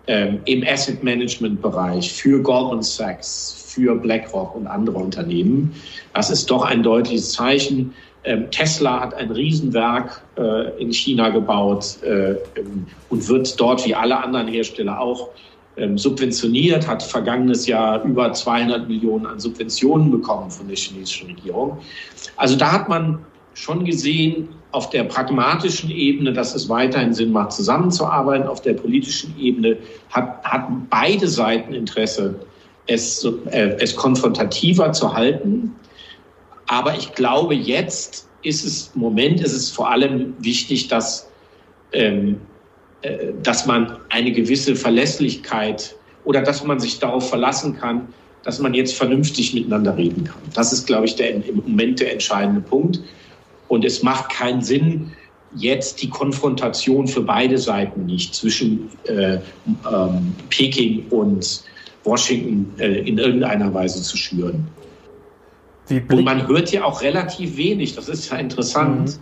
[0.09, 5.75] ähm, im Asset Management Bereich für Goldman Sachs, für BlackRock und andere Unternehmen.
[6.15, 7.95] Das ist doch ein deutliches Zeichen.
[8.25, 12.35] Ähm, Tesla hat ein Riesenwerk äh, in China gebaut äh,
[13.11, 15.29] und wird dort wie alle anderen Hersteller auch
[15.97, 21.79] subventioniert, hat vergangenes Jahr über 200 Millionen an Subventionen bekommen von der chinesischen Regierung.
[22.37, 23.19] Also da hat man
[23.55, 28.47] schon gesehen, auf der pragmatischen Ebene, dass es weiterhin Sinn macht, zusammenzuarbeiten.
[28.47, 29.79] Auf der politischen Ebene
[30.11, 32.35] hat, hatten beide Seiten Interesse,
[32.87, 35.75] es, äh, es konfrontativer zu halten.
[36.67, 41.29] Aber ich glaube, jetzt ist es, im Moment ist es vor allem wichtig, dass,
[41.93, 42.35] ähm, äh,
[43.43, 48.09] dass man eine gewisse Verlässlichkeit oder dass man sich darauf verlassen kann,
[48.43, 50.41] dass man jetzt vernünftig miteinander reden kann.
[50.55, 53.01] Das ist, glaube ich, der, im Moment der entscheidende Punkt.
[53.69, 55.13] Und es macht keinen Sinn,
[55.55, 59.39] jetzt die Konfrontation für beide Seiten nicht zwischen äh,
[59.91, 61.63] ähm, Peking und
[62.05, 64.67] Washington äh, in irgendeiner Weise zu schüren.
[65.91, 69.21] Und man hört ja auch relativ wenig, das ist ja interessant, mhm.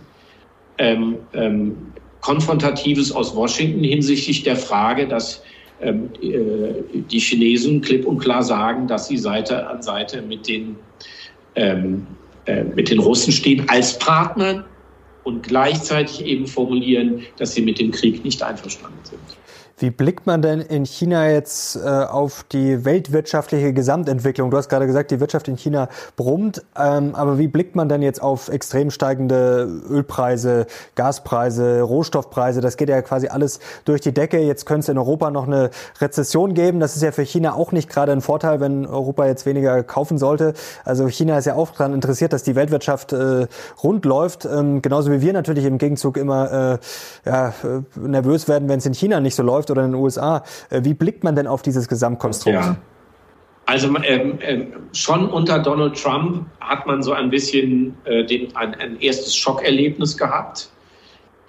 [0.77, 1.77] ähm, ähm,
[2.21, 5.43] Konfrontatives aus Washington hinsichtlich der Frage, dass
[5.81, 10.75] ähm, äh, die Chinesen klipp und klar sagen, dass sie Seite an Seite mit den
[11.55, 12.07] ähm,
[12.45, 14.65] äh, mit den Russen stehen als Partner
[15.23, 19.19] und gleichzeitig eben formulieren, dass sie mit dem Krieg nicht einverstanden sind.
[19.79, 24.49] Wie blickt man denn in China jetzt äh, auf die weltwirtschaftliche Gesamtentwicklung?
[24.49, 28.01] Du hast gerade gesagt, die Wirtschaft in China brummt, ähm, aber wie blickt man denn
[28.01, 32.59] jetzt auf extrem steigende Ölpreise, Gaspreise, Rohstoffpreise?
[32.59, 34.39] Das geht ja quasi alles durch die Decke.
[34.39, 35.69] Jetzt könnte es in Europa noch eine
[36.01, 36.79] Rezession geben.
[36.79, 40.17] Das ist ja für China auch nicht gerade ein Vorteil, wenn Europa jetzt weniger kaufen
[40.17, 40.55] sollte.
[40.85, 43.45] Also China ist ja auch daran interessiert, dass die Weltwirtschaft äh,
[43.83, 44.45] rund läuft.
[44.45, 46.79] Ähm, genauso wie wir natürlich im Gegenzug immer
[47.25, 47.53] äh, ja, äh,
[47.99, 50.43] nervös werden, wenn es in China nicht so läuft läuft oder in den USA.
[50.69, 52.55] Äh, wie blickt man denn auf dieses Gesamtkonstrukt?
[52.55, 52.77] Ja.
[53.65, 58.75] Also ähm, ähm, schon unter Donald Trump hat man so ein bisschen äh, den, ein,
[58.75, 60.69] ein, erstes Schockerlebnis gehabt,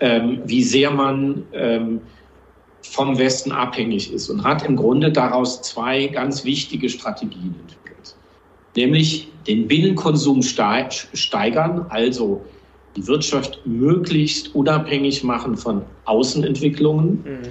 [0.01, 2.01] ähm, wie sehr man ähm,
[2.83, 8.17] vom Westen abhängig ist und hat im Grunde daraus zwei ganz wichtige Strategien entwickelt.
[8.75, 12.45] Nämlich den Binnenkonsum steigern, also
[12.97, 17.25] die Wirtschaft möglichst unabhängig machen von Außenentwicklungen.
[17.25, 17.49] Mhm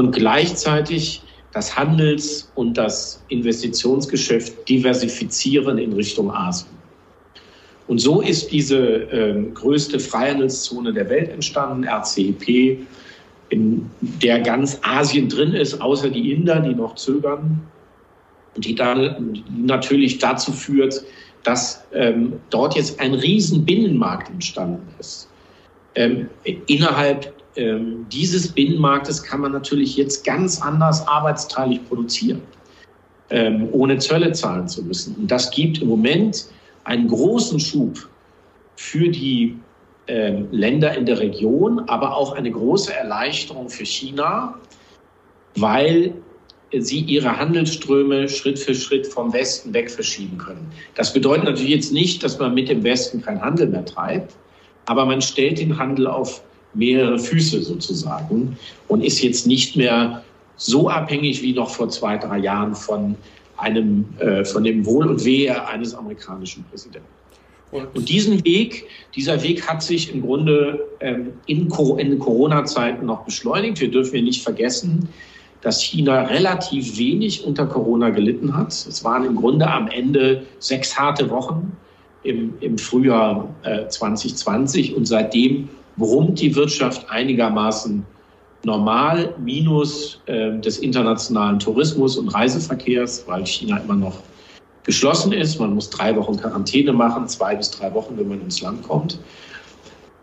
[0.00, 1.20] und gleichzeitig
[1.52, 6.70] das Handels- und das Investitionsgeschäft diversifizieren in Richtung Asien.
[7.86, 12.78] Und so ist diese äh, größte Freihandelszone der Welt entstanden, RCEP,
[13.50, 17.60] in der ganz Asien drin ist, außer die Inder, die noch zögern.
[18.54, 21.04] Und die dann natürlich dazu führt,
[21.42, 25.28] dass ähm, dort jetzt ein riesen Binnenmarkt entstanden ist.
[25.94, 26.30] Ähm,
[26.68, 32.42] innerhalb ähm, dieses Binnenmarktes kann man natürlich jetzt ganz anders arbeitsteilig produzieren,
[33.30, 35.16] ähm, ohne Zölle zahlen zu müssen.
[35.16, 36.46] Und das gibt im Moment
[36.84, 38.08] einen großen Schub
[38.76, 39.56] für die
[40.06, 44.58] ähm, Länder in der Region, aber auch eine große Erleichterung für China,
[45.56, 46.14] weil
[46.72, 50.70] sie ihre Handelsströme Schritt für Schritt vom Westen weg verschieben können.
[50.94, 54.34] Das bedeutet natürlich jetzt nicht, dass man mit dem Westen keinen Handel mehr treibt,
[54.86, 56.42] aber man stellt den Handel auf
[56.74, 58.56] mehrere Füße sozusagen
[58.88, 60.22] und ist jetzt nicht mehr
[60.56, 63.16] so abhängig wie noch vor zwei, drei Jahren von
[63.56, 67.08] einem, äh, von dem Wohl und Wehe eines amerikanischen Präsidenten.
[67.72, 73.80] Und diesen Weg, dieser Weg hat sich im Grunde ähm, in, in Corona-Zeiten noch beschleunigt.
[73.80, 75.08] Wir dürfen ja nicht vergessen,
[75.60, 78.72] dass China relativ wenig unter Corona gelitten hat.
[78.72, 81.76] Es waren im Grunde am Ende sechs harte Wochen
[82.24, 88.04] im, im Frühjahr äh, 2020 und seitdem brummt die Wirtschaft einigermaßen
[88.64, 94.18] normal, minus äh, des internationalen Tourismus und Reiseverkehrs, weil China immer noch
[94.84, 95.58] geschlossen ist.
[95.58, 99.18] Man muss drei Wochen Quarantäne machen, zwei bis drei Wochen, wenn man ins Land kommt.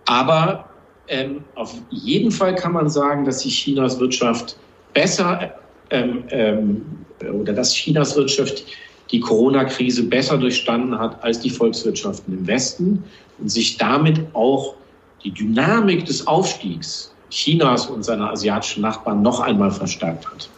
[0.05, 0.65] Aber
[1.07, 4.57] ähm, auf jeden Fall kann man sagen, dass sich Chinas Wirtschaft
[4.93, 5.53] besser
[5.89, 6.85] ähm, ähm,
[7.33, 8.65] oder dass Chinas Wirtschaft
[9.11, 13.03] die Corona-Krise besser durchstanden hat als die Volkswirtschaften im Westen
[13.39, 14.75] und sich damit auch
[15.23, 20.49] die Dynamik des Aufstiegs Chinas und seiner asiatischen Nachbarn noch einmal verstärkt hat.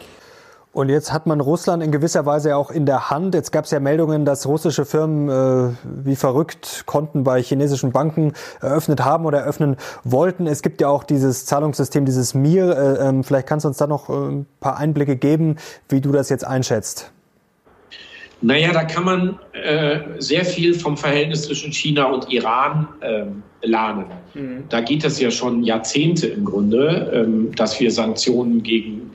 [0.72, 3.34] Und jetzt hat man Russland in gewisser Weise auch in der Hand.
[3.34, 8.34] Jetzt gab es ja Meldungen, dass russische Firmen äh, wie verrückt Konten bei chinesischen Banken
[8.60, 10.46] eröffnet haben oder eröffnen wollten.
[10.46, 12.76] Es gibt ja auch dieses Zahlungssystem, dieses MIR.
[12.76, 15.56] Äh, äh, vielleicht kannst du uns da noch äh, ein paar Einblicke geben,
[15.88, 17.10] wie du das jetzt einschätzt.
[18.42, 24.06] Naja, da kann man äh, sehr viel vom Verhältnis zwischen China und Iran ähm, lernen.
[24.34, 24.64] Mhm.
[24.68, 29.10] Da geht es ja schon Jahrzehnte im Grunde, ähm, dass wir Sanktionen gegen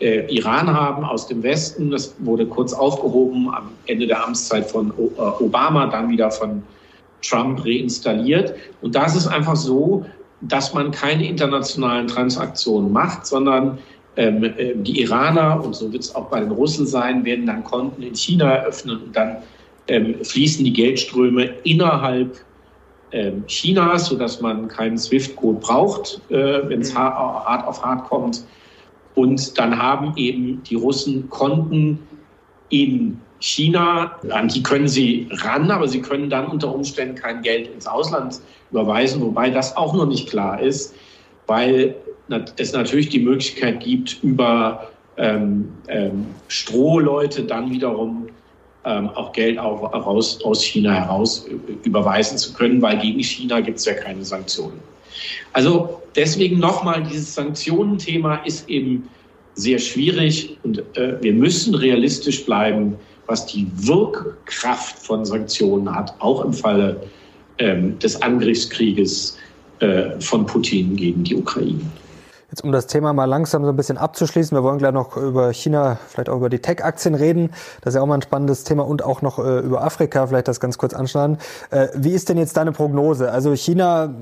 [0.00, 1.90] äh, Iran haben aus dem Westen.
[1.90, 6.62] Das wurde kurz aufgehoben am Ende der Amtszeit von äh, Obama, dann wieder von
[7.22, 8.54] Trump reinstalliert.
[8.80, 10.06] Und da ist es einfach so,
[10.40, 13.78] dass man keine internationalen Transaktionen macht, sondern
[14.16, 17.64] ähm, äh, die Iraner, und so wird es auch bei den Russen sein, werden dann
[17.64, 19.38] Konten in China eröffnen und dann
[19.88, 22.44] ähm, fließen die Geldströme innerhalb
[23.12, 26.98] ähm, Chinas, sodass man keinen SWIFT-Code braucht, äh, wenn es mhm.
[26.98, 28.44] hart auf hart kommt.
[29.14, 31.98] Und dann haben eben die Russen Konten
[32.68, 37.68] in China, an die können sie ran, aber sie können dann unter Umständen kein Geld
[37.68, 40.94] ins Ausland überweisen, wobei das auch noch nicht klar ist,
[41.46, 41.96] weil
[42.56, 48.28] es natürlich die Möglichkeit gibt, über ähm, ähm, Strohleute dann wiederum
[48.84, 51.46] ähm, auch Geld auch raus, aus China heraus
[51.84, 54.80] überweisen zu können, weil gegen China gibt es ja keine Sanktionen.
[55.52, 59.08] Also deswegen nochmal, dieses Sanktionenthema ist eben
[59.54, 66.44] sehr schwierig und äh, wir müssen realistisch bleiben, was die Wirkkraft von Sanktionen hat, auch
[66.44, 67.02] im Falle
[67.58, 69.38] ähm, des Angriffskrieges
[69.80, 71.80] äh, von Putin gegen die Ukraine.
[72.50, 75.52] Jetzt um das Thema mal langsam so ein bisschen abzuschließen, wir wollen gleich noch über
[75.52, 77.52] China, vielleicht auch über die Tech-Aktien reden.
[77.80, 80.48] Das ist ja auch mal ein spannendes Thema und auch noch äh, über Afrika, vielleicht
[80.48, 81.38] das ganz kurz anschneiden.
[81.70, 83.30] Äh, wie ist denn jetzt deine Prognose?
[83.30, 84.12] Also China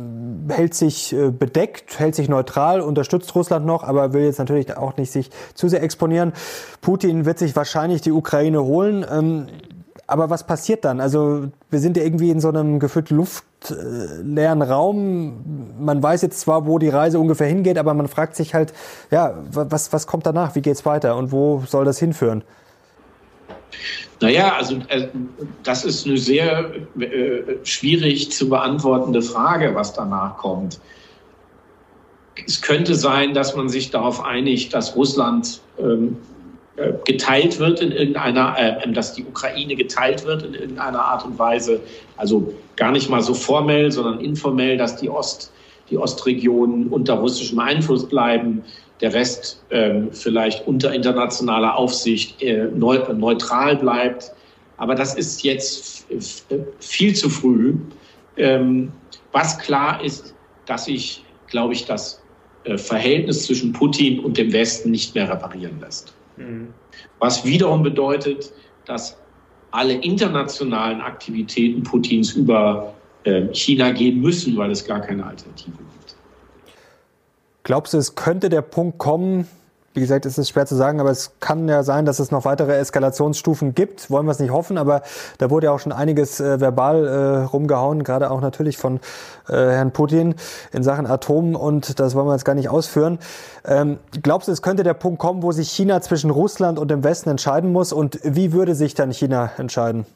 [0.48, 4.98] hält sich äh, bedeckt, hält sich neutral, unterstützt Russland noch, aber will jetzt natürlich auch
[4.98, 6.34] nicht sich zu sehr exponieren.
[6.82, 9.06] Putin wird sich wahrscheinlich die Ukraine holen.
[9.10, 9.46] Ähm,
[10.08, 11.00] aber was passiert dann?
[11.00, 15.74] Also wir sind ja irgendwie in so einem gefühlt luftleeren Raum.
[15.78, 18.72] Man weiß jetzt zwar, wo die Reise ungefähr hingeht, aber man fragt sich halt,
[19.10, 20.54] ja, was, was kommt danach?
[20.54, 21.14] Wie geht's weiter?
[21.16, 22.42] Und wo soll das hinführen?
[24.20, 25.08] Naja, also äh,
[25.62, 30.80] das ist eine sehr äh, schwierig zu beantwortende Frage, was danach kommt.
[32.46, 36.37] Es könnte sein, dass man sich darauf einigt, dass Russland ähm, äh,
[37.04, 41.80] geteilt wird in irgendeiner, äh, dass die Ukraine geteilt wird in irgendeiner Art und Weise.
[42.16, 45.52] Also gar nicht mal so formell, sondern informell, dass die Ost,
[45.90, 48.62] die Ostregionen unter russischem Einfluss bleiben,
[49.00, 54.32] der Rest äh, vielleicht unter internationaler Aufsicht äh, neutral bleibt.
[54.76, 56.06] Aber das ist jetzt
[56.80, 57.74] viel zu früh.
[58.36, 58.92] Ähm,
[59.32, 60.34] was klar ist,
[60.66, 62.22] dass sich, glaube ich, das
[62.64, 66.14] äh, Verhältnis zwischen Putin und dem Westen nicht mehr reparieren lässt.
[67.18, 68.52] Was wiederum bedeutet,
[68.84, 69.16] dass
[69.70, 76.16] alle internationalen Aktivitäten Putins über äh, China gehen müssen, weil es gar keine Alternative gibt.
[77.64, 79.46] Glaubst du, es könnte der Punkt kommen,
[79.98, 82.44] wie gesagt, es ist schwer zu sagen, aber es kann ja sein, dass es noch
[82.44, 84.12] weitere Eskalationsstufen gibt.
[84.12, 85.02] Wollen wir es nicht hoffen, aber
[85.38, 89.00] da wurde ja auch schon einiges äh, verbal äh, rumgehauen, gerade auch natürlich von
[89.48, 90.36] äh, Herrn Putin
[90.72, 93.18] in Sachen Atom und das wollen wir jetzt gar nicht ausführen.
[93.66, 97.02] Ähm, glaubst du, es könnte der Punkt kommen, wo sich China zwischen Russland und dem
[97.02, 100.06] Westen entscheiden muss und wie würde sich dann China entscheiden?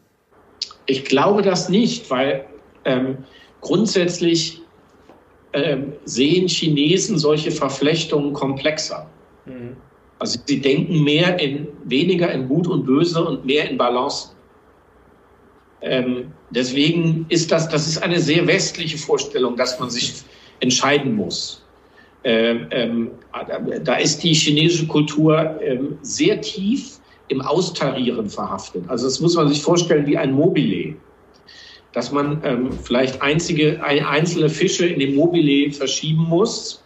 [0.87, 2.45] Ich glaube das nicht, weil
[2.85, 3.19] ähm,
[3.61, 4.63] grundsätzlich
[5.55, 9.09] ähm, sehen Chinesen solche Verflechtungen komplexer.
[9.47, 9.77] Mhm.
[10.19, 14.29] Also sie denken mehr in weniger in Gut und Böse und mehr in Balance.
[15.81, 20.23] Ähm, deswegen ist das, das ist eine sehr westliche Vorstellung, dass man sich
[20.61, 21.65] entscheiden muss.
[22.23, 23.11] Ähm, ähm,
[23.83, 28.85] da ist die chinesische Kultur ähm, sehr tief im Austarieren verhaftet.
[28.89, 30.95] Also das muss man sich vorstellen wie ein Mobile,
[31.93, 36.82] dass man ähm, vielleicht einzige, ein, einzelne Fische in dem Mobile verschieben muss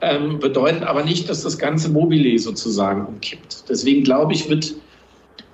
[0.00, 3.64] ähm, bedeutet aber nicht, dass das ganze Mobile sozusagen umkippt.
[3.68, 4.74] Deswegen glaube ich, wird,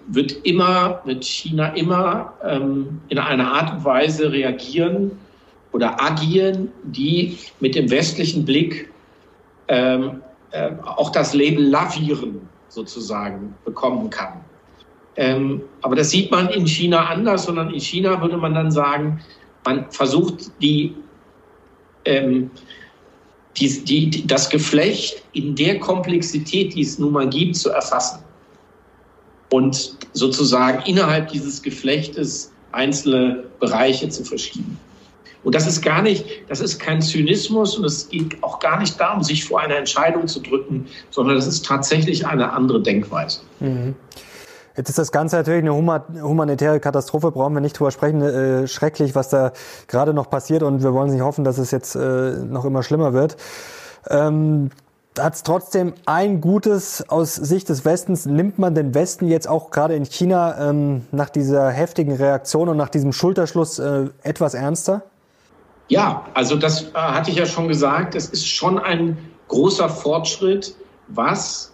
[0.07, 5.13] wird immer, wird China immer ähm, in einer Art und Weise reagieren
[5.73, 8.91] oder agieren, die mit dem westlichen Blick
[9.69, 14.41] ähm, äh, auch das Label Lavieren sozusagen bekommen kann.
[15.17, 19.21] Ähm, aber das sieht man in China anders, sondern in China würde man dann sagen,
[19.65, 20.95] man versucht die
[22.05, 22.51] ähm,
[23.57, 28.21] die, die, das Geflecht in der Komplexität, die es nun mal gibt, zu erfassen.
[29.51, 34.79] Und sozusagen innerhalb dieses Geflechtes einzelne Bereiche zu verschieben.
[35.45, 38.99] Und das ist gar nicht, das ist kein Zynismus und es geht auch gar nicht
[38.99, 43.41] darum, sich vor einer Entscheidung zu drücken, sondern das ist tatsächlich eine andere Denkweise.
[43.61, 43.95] Mhm.
[44.77, 45.73] Jetzt ist das Ganze natürlich eine
[46.23, 48.23] humanitäre Katastrophe, brauchen wir nicht drüber sprechen.
[48.23, 49.53] Äh, schrecklich, was da
[49.87, 53.13] gerade noch passiert und wir wollen nicht hoffen, dass es jetzt äh, noch immer schlimmer
[53.13, 53.37] wird.
[54.09, 54.71] Ähm,
[55.19, 58.27] hat es trotzdem ein Gutes aus Sicht des Westens?
[58.27, 62.77] Nimmt man den Westen jetzt auch gerade in China ähm, nach dieser heftigen Reaktion und
[62.77, 65.03] nach diesem Schulterschluss äh, etwas ernster?
[65.89, 68.17] Ja, also das äh, hatte ich ja schon gesagt.
[68.17, 69.17] Es ist schon ein
[69.47, 70.75] großer Fortschritt,
[71.07, 71.74] was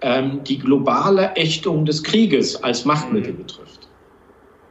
[0.00, 3.38] ähm, die globale Ächtung des Krieges als Machtmittel mhm.
[3.38, 3.88] betrifft.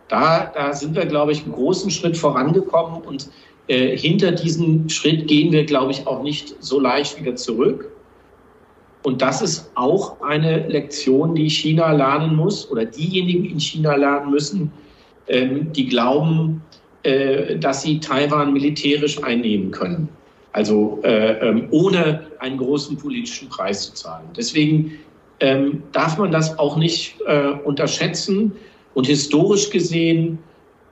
[0.07, 3.29] Da, da sind wir, glaube ich, einen großen Schritt vorangekommen und
[3.67, 7.91] äh, hinter diesen Schritt gehen wir, glaube ich, auch nicht so leicht wieder zurück.
[9.03, 14.31] Und das ist auch eine Lektion, die China lernen muss oder diejenigen in China lernen
[14.31, 14.71] müssen,
[15.27, 16.61] ähm, die glauben,
[17.03, 20.09] äh, dass sie Taiwan militärisch einnehmen können.
[20.53, 24.25] Also äh, ähm, ohne einen großen politischen Preis zu zahlen.
[24.35, 24.93] Deswegen
[25.39, 28.53] ähm, darf man das auch nicht äh, unterschätzen.
[28.93, 30.39] Und historisch gesehen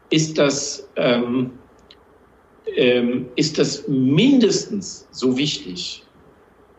[0.10, 1.52] ist das, ähm,
[2.76, 6.04] ähm, ist das mindestens so wichtig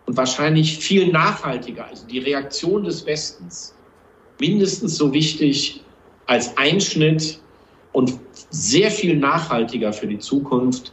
[0.06, 3.74] und wahrscheinlich viel nachhaltiger, also die Reaktion des Westens,
[4.38, 5.82] mindestens so wichtig
[6.26, 7.40] als Einschnitt
[7.92, 8.18] und
[8.50, 10.92] sehr viel nachhaltiger für die Zukunft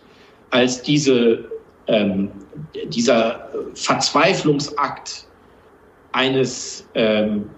[0.52, 1.46] als diese,
[1.88, 2.30] ähm,
[2.90, 5.26] dieser Verzweiflungsakt
[6.12, 7.50] eines, ähm,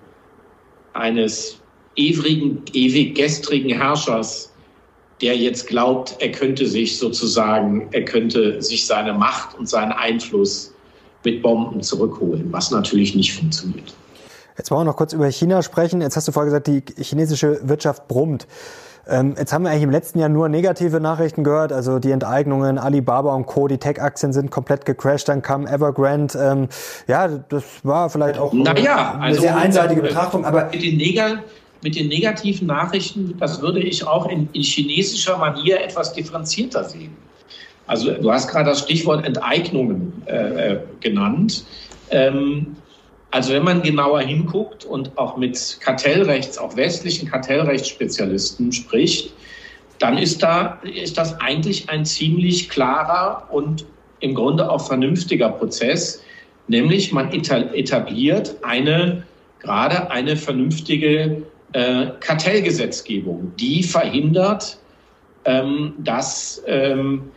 [0.94, 1.60] eines
[1.96, 4.52] ewigen, ewig gestrigen Herrschers,
[5.22, 10.74] der jetzt glaubt, er könnte sich sozusagen, er könnte sich seine Macht und seinen Einfluss
[11.24, 13.94] mit Bomben zurückholen, was natürlich nicht funktioniert.
[14.58, 16.02] Jetzt wollen wir noch kurz über China sprechen.
[16.02, 18.48] Jetzt hast du vorher gesagt, die chinesische Wirtschaft brummt.
[19.08, 22.78] Ähm, jetzt haben wir eigentlich im letzten Jahr nur negative Nachrichten gehört, also die Enteignungen,
[22.78, 26.38] Alibaba und Co., die Tech-Aktien sind komplett gecrashed, dann kam Evergrande.
[26.40, 26.68] Ähm,
[27.08, 31.20] ja, das war vielleicht auch naja, eine also, sehr einseitige Betrachtung, aber mit den, Neg
[31.82, 37.16] mit den negativen Nachrichten, das würde ich auch in, in chinesischer Manier etwas differenzierter sehen.
[37.88, 41.66] Also du hast gerade das Stichwort Enteignungen äh, äh genannt.
[42.10, 42.78] Ähm,
[43.34, 49.34] also wenn man genauer hinguckt und auch mit Kartellrechts, auch westlichen Kartellrechtsspezialisten spricht,
[49.98, 53.88] dann ist, da, ist das eigentlich ein ziemlich klarer und
[54.20, 56.22] im Grunde auch vernünftiger Prozess,
[56.68, 59.24] nämlich man etabliert eine,
[59.62, 64.78] gerade eine vernünftige äh, Kartellgesetzgebung, die verhindert,
[65.46, 67.32] ähm, dass ähm,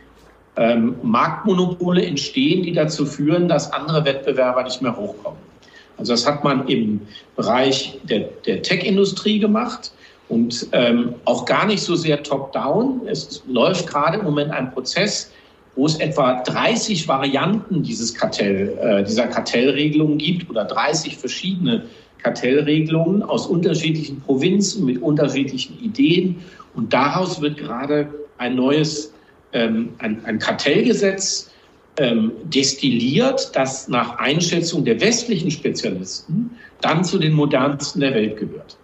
[0.57, 5.46] ähm, Marktmonopole entstehen, die dazu führen, dass andere Wettbewerber nicht mehr hochkommen.
[5.97, 7.01] Also das hat man im
[7.35, 9.91] Bereich der, der Tech-Industrie gemacht
[10.29, 13.01] und ähm, auch gar nicht so sehr top-down.
[13.07, 15.31] Es läuft gerade im Moment ein Prozess,
[15.75, 21.83] wo es etwa 30 Varianten dieses Kartell, äh, dieser Kartellregelungen gibt oder 30 verschiedene
[22.17, 26.43] Kartellregelungen aus unterschiedlichen Provinzen mit unterschiedlichen Ideen.
[26.73, 29.13] Und daraus wird gerade ein neues
[29.53, 31.46] ähm, ein, ein Kartellgesetz
[31.97, 38.77] ähm, destilliert, das nach Einschätzung der westlichen Spezialisten dann zu den modernsten der Welt gehört.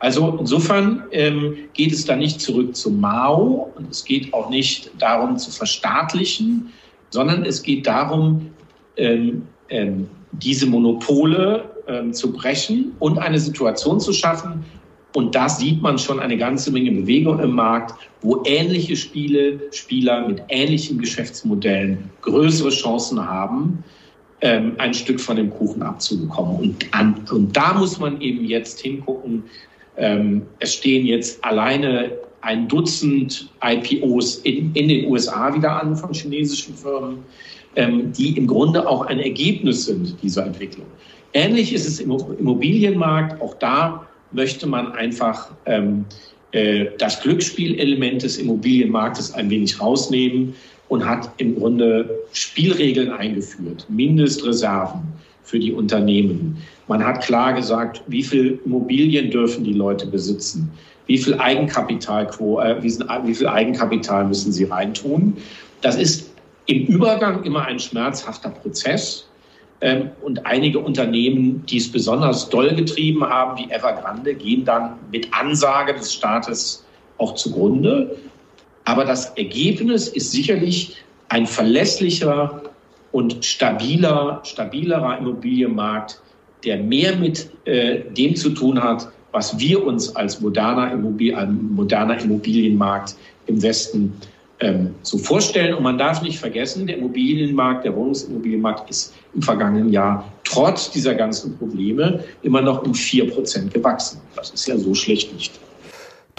[0.00, 4.90] Also insofern ähm, geht es da nicht zurück zu Mao und es geht auch nicht
[4.98, 6.72] darum zu verstaatlichen,
[7.10, 8.50] sondern es geht darum,
[8.96, 14.64] ähm, ähm, diese Monopole ähm, zu brechen und eine Situation zu schaffen,
[15.14, 20.26] und da sieht man schon eine ganze Menge Bewegung im Markt, wo ähnliche Spiele, Spieler
[20.26, 23.82] mit ähnlichen Geschäftsmodellen größere Chancen haben,
[24.40, 26.56] ähm, ein Stück von dem Kuchen abzubekommen.
[26.56, 29.44] Und, an, und da muss man eben jetzt hingucken.
[29.96, 36.14] Ähm, es stehen jetzt alleine ein Dutzend IPOs in, in den USA wieder an von
[36.14, 37.18] chinesischen Firmen,
[37.76, 40.86] ähm, die im Grunde auch ein Ergebnis sind dieser Entwicklung.
[41.32, 43.40] Ähnlich ist es im Immobilienmarkt.
[43.40, 46.04] Auch da möchte man einfach ähm,
[46.52, 50.54] äh, das Glücksspielelement des Immobilienmarktes ein wenig rausnehmen
[50.88, 55.02] und hat im Grunde Spielregeln eingeführt, Mindestreserven
[55.44, 56.58] für die Unternehmen.
[56.88, 60.70] Man hat klar gesagt, wie viel Immobilien dürfen die Leute besitzen,
[61.06, 65.36] wie viel Eigenkapital, äh, wie viel Eigenkapital müssen sie reintun.
[65.80, 66.30] Das ist
[66.66, 69.26] im Übergang immer ein schmerzhafter Prozess.
[69.82, 75.32] Ähm, und einige Unternehmen, die es besonders doll getrieben haben, wie Evergrande, gehen dann mit
[75.32, 76.84] Ansage des Staates
[77.18, 78.16] auch zugrunde.
[78.84, 80.96] Aber das Ergebnis ist sicherlich
[81.28, 82.62] ein verlässlicher
[83.12, 86.20] und stabiler, stabilerer Immobilienmarkt,
[86.64, 92.20] der mehr mit äh, dem zu tun hat, was wir uns als moderner, Immobilien, moderner
[92.20, 93.14] Immobilienmarkt
[93.46, 94.12] im Westen
[94.60, 95.74] ähm, so vorstellen.
[95.74, 101.14] Und man darf nicht vergessen, der Immobilienmarkt, der Wohnungsimmobilienmarkt ist im vergangenen Jahr trotz dieser
[101.14, 104.20] ganzen Probleme immer noch um vier Prozent gewachsen.
[104.36, 105.52] Das ist ja so schlecht nicht.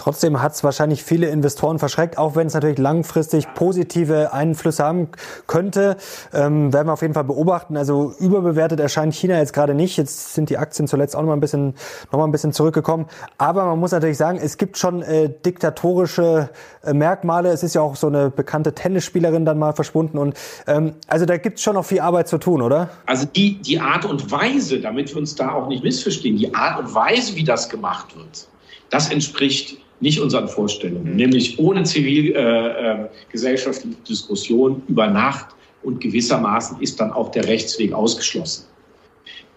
[0.02, 5.10] Trotzdem hat es wahrscheinlich viele Investoren verschreckt, auch wenn es natürlich langfristig positive Einflüsse haben
[5.46, 5.96] könnte.
[6.34, 7.76] Ähm, werden wir auf jeden Fall beobachten.
[7.76, 9.96] Also überbewertet erscheint China jetzt gerade nicht.
[9.96, 11.74] Jetzt sind die Aktien zuletzt auch noch mal ein bisschen,
[12.10, 13.06] noch mal ein bisschen zurückgekommen.
[13.38, 16.50] Aber man muss natürlich sagen, es gibt schon äh, diktatorische
[16.82, 17.50] äh, Merkmale.
[17.50, 20.18] Es ist ja auch so eine bekannte Tennisspielerin dann mal verschwunden.
[20.18, 20.36] Und
[20.66, 22.90] ähm, also da gibt es schon noch viel Arbeit zu tun, oder?
[23.06, 26.80] Also die, die Art und Weise, damit wir uns da auch nicht missverstehen, die Art
[26.80, 28.48] und Weise, wie das gemacht wird,
[28.90, 31.16] das entspricht nicht unseren Vorstellungen, mhm.
[31.16, 37.92] nämlich ohne zivilgesellschaftliche äh, äh, Diskussion über Nacht und gewissermaßen ist dann auch der Rechtsweg
[37.92, 38.64] ausgeschlossen.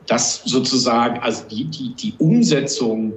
[0.05, 3.13] Das sozusagen, also die, die, die Umsetzung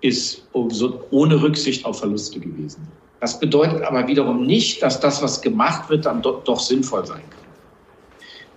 [0.00, 2.88] ist ohne Rücksicht auf Verluste gewesen.
[3.20, 7.22] Das bedeutet aber wiederum nicht, dass das, was gemacht wird, dann doch, doch sinnvoll sein
[7.30, 7.38] kann.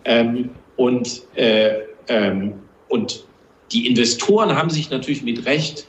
[0.05, 2.53] Ähm, und, äh, ähm,
[2.89, 3.23] und
[3.71, 5.85] die Investoren haben sich natürlich mit Recht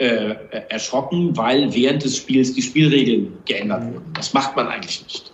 [0.00, 0.34] äh,
[0.70, 4.12] erschrocken, weil während des Spiels die Spielregeln geändert wurden.
[4.14, 5.32] Das macht man eigentlich nicht.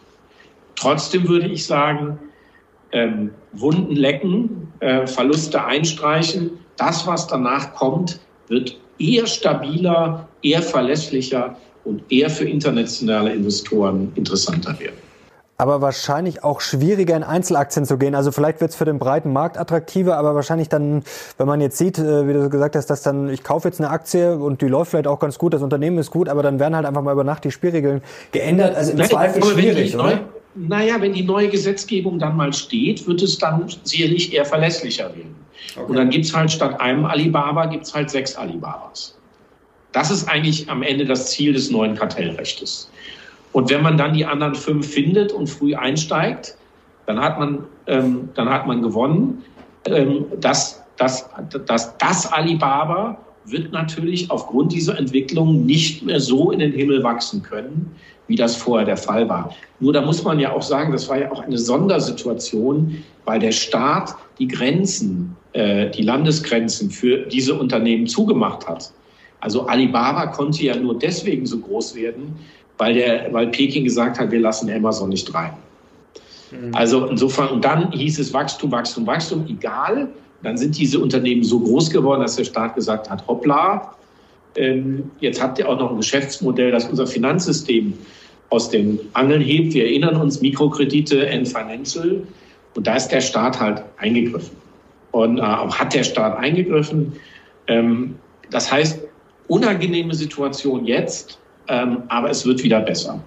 [0.74, 2.18] Trotzdem würde ich sagen,
[2.90, 6.50] ähm, Wunden lecken, äh, Verluste einstreichen.
[6.76, 14.78] Das, was danach kommt, wird eher stabiler, eher verlässlicher und eher für internationale Investoren interessanter
[14.80, 15.05] werden
[15.58, 18.14] aber wahrscheinlich auch schwieriger in Einzelaktien zu gehen.
[18.14, 21.02] Also vielleicht wird es für den breiten Markt attraktiver, aber wahrscheinlich dann,
[21.38, 23.90] wenn man jetzt sieht, äh, wie du gesagt hast, dass dann, ich kaufe jetzt eine
[23.90, 26.76] Aktie und die läuft vielleicht auch ganz gut, das Unternehmen ist gut, aber dann werden
[26.76, 28.02] halt einfach mal über Nacht die Spielregeln
[28.32, 28.76] geändert.
[28.76, 30.20] Also im Nein, Zweifel schwierig, oder?
[30.56, 35.34] naja, wenn die neue Gesetzgebung dann mal steht, wird es dann sicherlich eher verlässlicher werden.
[35.74, 35.84] Okay.
[35.88, 39.16] Und dann gibt's halt statt einem Alibaba, gibt's halt sechs Alibabas.
[39.92, 42.90] Das ist eigentlich am Ende das Ziel des neuen Kartellrechtes.
[43.56, 46.58] Und wenn man dann die anderen fünf findet und früh einsteigt,
[47.06, 49.42] dann hat man, ähm, dann hat man gewonnen.
[49.86, 51.30] Ähm, das, das,
[51.64, 57.42] das, das Alibaba wird natürlich aufgrund dieser Entwicklung nicht mehr so in den Himmel wachsen
[57.42, 57.96] können,
[58.26, 59.54] wie das vorher der Fall war.
[59.80, 63.52] Nur da muss man ja auch sagen, das war ja auch eine Sondersituation, weil der
[63.52, 68.92] Staat die Grenzen, äh, die Landesgrenzen für diese Unternehmen zugemacht hat.
[69.40, 72.36] Also Alibaba konnte ja nur deswegen so groß werden,
[72.78, 75.52] weil, der, weil Peking gesagt hat, wir lassen Amazon nicht rein.
[76.72, 80.08] Also insofern, und dann hieß es Wachstum, Wachstum, Wachstum, egal.
[80.42, 83.94] Dann sind diese Unternehmen so groß geworden, dass der Staat gesagt hat, hoppla,
[84.54, 87.94] ähm, jetzt habt ihr auch noch ein Geschäftsmodell, das unser Finanzsystem
[88.50, 89.74] aus den Angeln hebt.
[89.74, 92.22] Wir erinnern uns, Mikrokredite and Financial.
[92.74, 94.56] Und da ist der Staat halt eingegriffen.
[95.10, 97.12] Und äh, hat der Staat eingegriffen.
[97.66, 98.14] Ähm,
[98.50, 99.00] das heißt,
[99.48, 101.38] unangenehme Situation jetzt,
[101.68, 103.20] aber es wird wieder besser.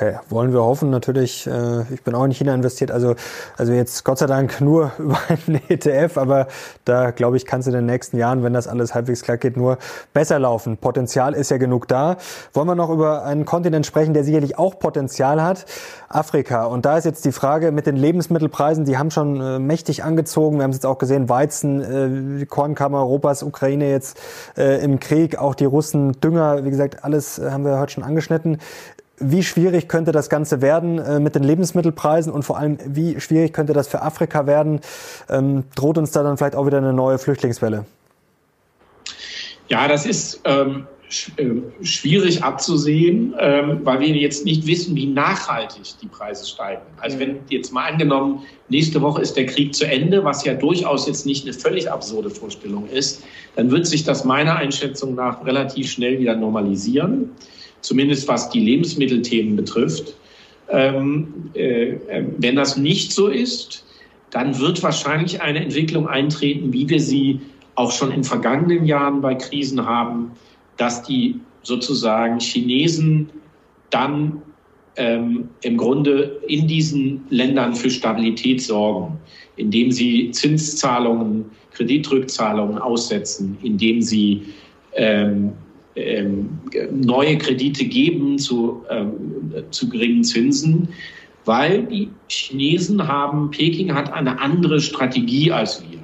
[0.00, 0.90] Okay, wollen wir hoffen.
[0.90, 3.16] Natürlich, äh, ich bin auch in China investiert, also,
[3.56, 6.46] also jetzt Gott sei Dank nur über einen ETF, aber
[6.84, 9.56] da glaube ich, kann es in den nächsten Jahren, wenn das alles halbwegs klar geht,
[9.56, 9.76] nur
[10.12, 10.76] besser laufen.
[10.76, 12.16] Potenzial ist ja genug da.
[12.52, 15.66] Wollen wir noch über einen Kontinent sprechen, der sicherlich auch Potenzial hat?
[16.08, 16.66] Afrika.
[16.66, 20.58] Und da ist jetzt die Frage mit den Lebensmittelpreisen, die haben schon äh, mächtig angezogen.
[20.58, 24.16] Wir haben es jetzt auch gesehen, Weizen, äh, Kornkammer Europas, Ukraine jetzt
[24.56, 28.04] äh, im Krieg, auch die Russen, Dünger, wie gesagt, alles äh, haben wir heute schon
[28.04, 28.58] angeschnitten.
[29.20, 33.52] Wie schwierig könnte das Ganze werden äh, mit den Lebensmittelpreisen und vor allem, wie schwierig
[33.52, 34.80] könnte das für Afrika werden?
[35.28, 37.84] Ähm, droht uns da dann vielleicht auch wieder eine neue Flüchtlingswelle?
[39.68, 45.06] Ja, das ist ähm, sch äh, schwierig abzusehen, ähm, weil wir jetzt nicht wissen, wie
[45.06, 46.82] nachhaltig die Preise steigen.
[46.98, 51.06] Also wenn jetzt mal angenommen, nächste Woche ist der Krieg zu Ende, was ja durchaus
[51.06, 53.22] jetzt nicht eine völlig absurde Vorstellung ist,
[53.56, 57.30] dann wird sich das meiner Einschätzung nach relativ schnell wieder normalisieren
[57.80, 60.14] zumindest was die Lebensmittelthemen betrifft.
[60.70, 63.84] Ähm, äh, äh, wenn das nicht so ist,
[64.30, 67.40] dann wird wahrscheinlich eine Entwicklung eintreten, wie wir sie
[67.74, 70.32] auch schon in vergangenen Jahren bei Krisen haben,
[70.76, 73.30] dass die sozusagen Chinesen
[73.90, 74.42] dann
[74.96, 79.18] ähm, im Grunde in diesen Ländern für Stabilität sorgen,
[79.56, 84.42] indem sie Zinszahlungen, Kreditrückzahlungen aussetzen, indem sie
[84.94, 85.52] ähm,
[85.98, 86.48] ähm,
[86.92, 90.88] neue Kredite geben zu, ähm, zu geringen Zinsen,
[91.44, 95.98] weil die Chinesen haben, Peking hat eine andere Strategie als wir.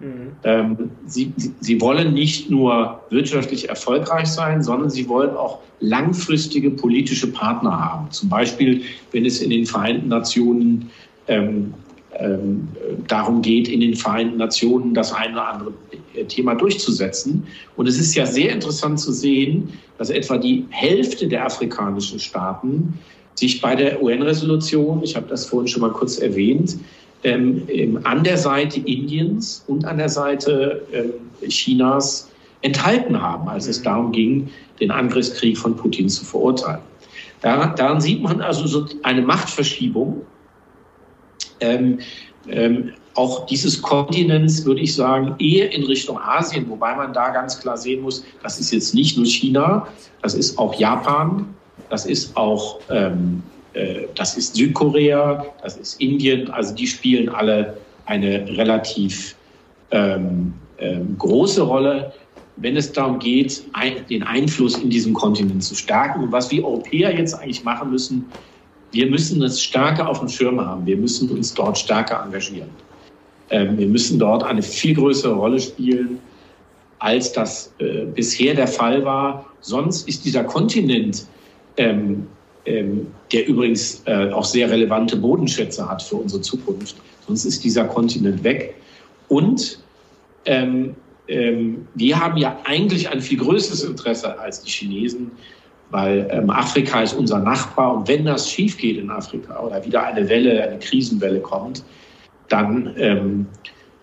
[0.00, 0.32] Mhm.
[0.44, 7.30] Ähm, sie, sie wollen nicht nur wirtschaftlich erfolgreich sein, sondern sie wollen auch langfristige politische
[7.32, 8.10] Partner haben.
[8.10, 8.82] Zum Beispiel,
[9.12, 10.90] wenn es in den Vereinten Nationen
[11.28, 11.74] ähm,
[12.20, 12.68] ähm,
[13.08, 15.72] darum geht, in den Vereinten Nationen das eine oder andere
[16.28, 17.46] Thema durchzusetzen.
[17.76, 22.98] Und es ist ja sehr interessant zu sehen, dass etwa die Hälfte der afrikanischen Staaten
[23.34, 26.76] sich bei der UN-Resolution, ich habe das vorhin schon mal kurz erwähnt,
[27.22, 32.30] ähm, an der Seite Indiens und an der Seite äh, Chinas
[32.62, 34.48] enthalten haben, als es darum ging,
[34.80, 36.80] den Angriffskrieg von Putin zu verurteilen.
[37.42, 40.22] Daran, daran sieht man also so eine Machtverschiebung.
[41.60, 41.98] Ähm,
[42.48, 47.60] ähm, auch dieses Kontinents, würde ich sagen, eher in Richtung Asien, wobei man da ganz
[47.60, 49.86] klar sehen muss, das ist jetzt nicht nur China,
[50.22, 51.54] das ist auch Japan,
[51.90, 53.42] das ist auch ähm,
[53.74, 59.36] äh, das ist Südkorea, das ist Indien, also die spielen alle eine relativ
[59.90, 62.12] ähm, ähm, große Rolle,
[62.56, 66.24] wenn es darum geht, ein, den Einfluss in diesem Kontinent zu stärken.
[66.24, 68.26] Und was wir Europäer jetzt eigentlich machen müssen,
[68.92, 70.86] wir müssen es stärker auf dem Schirm haben.
[70.86, 72.70] Wir müssen uns dort stärker engagieren.
[73.50, 76.18] Ähm, wir müssen dort eine viel größere Rolle spielen,
[76.98, 79.46] als das äh, bisher der Fall war.
[79.60, 81.26] Sonst ist dieser Kontinent
[81.76, 82.26] ähm,
[82.66, 86.96] ähm, der übrigens äh, auch sehr relevante Bodenschätze hat für unsere Zukunft.
[87.26, 88.74] Sonst ist dieser Kontinent weg.
[89.28, 89.78] Und
[90.44, 90.94] ähm,
[91.28, 95.30] ähm, wir haben ja eigentlich ein viel größeres Interesse als die Chinesen,
[95.90, 97.96] weil ähm, Afrika ist unser Nachbar.
[97.96, 101.82] Und wenn das schief geht in Afrika oder wieder eine Welle, eine Krisenwelle kommt,
[102.48, 103.46] dann, ähm,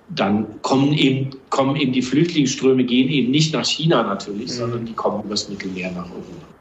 [0.09, 4.55] dann kommen, eben, kommen eben die Flüchtlingsströme, gehen eben nicht nach China natürlich, mhm.
[4.55, 6.57] sondern die kommen übers Mittelmeer nach Europa.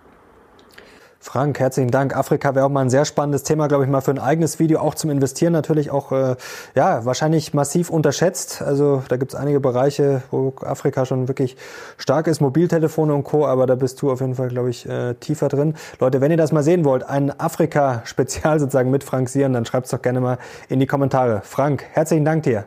[1.27, 2.17] Frank, herzlichen Dank.
[2.17, 4.79] Afrika wäre auch mal ein sehr spannendes Thema, glaube ich, mal für ein eigenes Video,
[4.79, 6.37] auch zum Investieren natürlich auch, äh,
[6.77, 8.63] ja, wahrscheinlich massiv unterschätzt.
[8.63, 11.57] Also da gibt es einige Bereiche, wo Afrika schon wirklich
[11.99, 15.15] stark ist, Mobiltelefone und Co., aber da bist du auf jeden Fall, glaube ich, äh,
[15.15, 15.75] tiefer drin.
[15.99, 19.87] Leute, wenn ihr das mal sehen wollt, ein Afrika-Spezial sozusagen mit Frank Sieren, dann schreibt
[19.87, 21.41] es doch gerne mal in die Kommentare.
[21.43, 22.67] Frank, herzlichen Dank dir.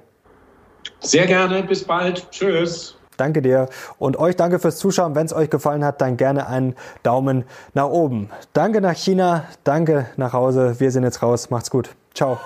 [1.00, 2.30] Sehr gerne, bis bald.
[2.30, 2.99] Tschüss.
[3.20, 3.68] Danke dir
[3.98, 5.16] und euch danke fürs Zuschauen.
[5.16, 7.44] Wenn es euch gefallen hat, dann gerne einen Daumen
[7.74, 8.30] nach oben.
[8.54, 10.80] Danke nach China, danke nach Hause.
[10.80, 11.50] Wir sind jetzt raus.
[11.50, 11.90] Macht's gut.
[12.14, 12.38] Ciao.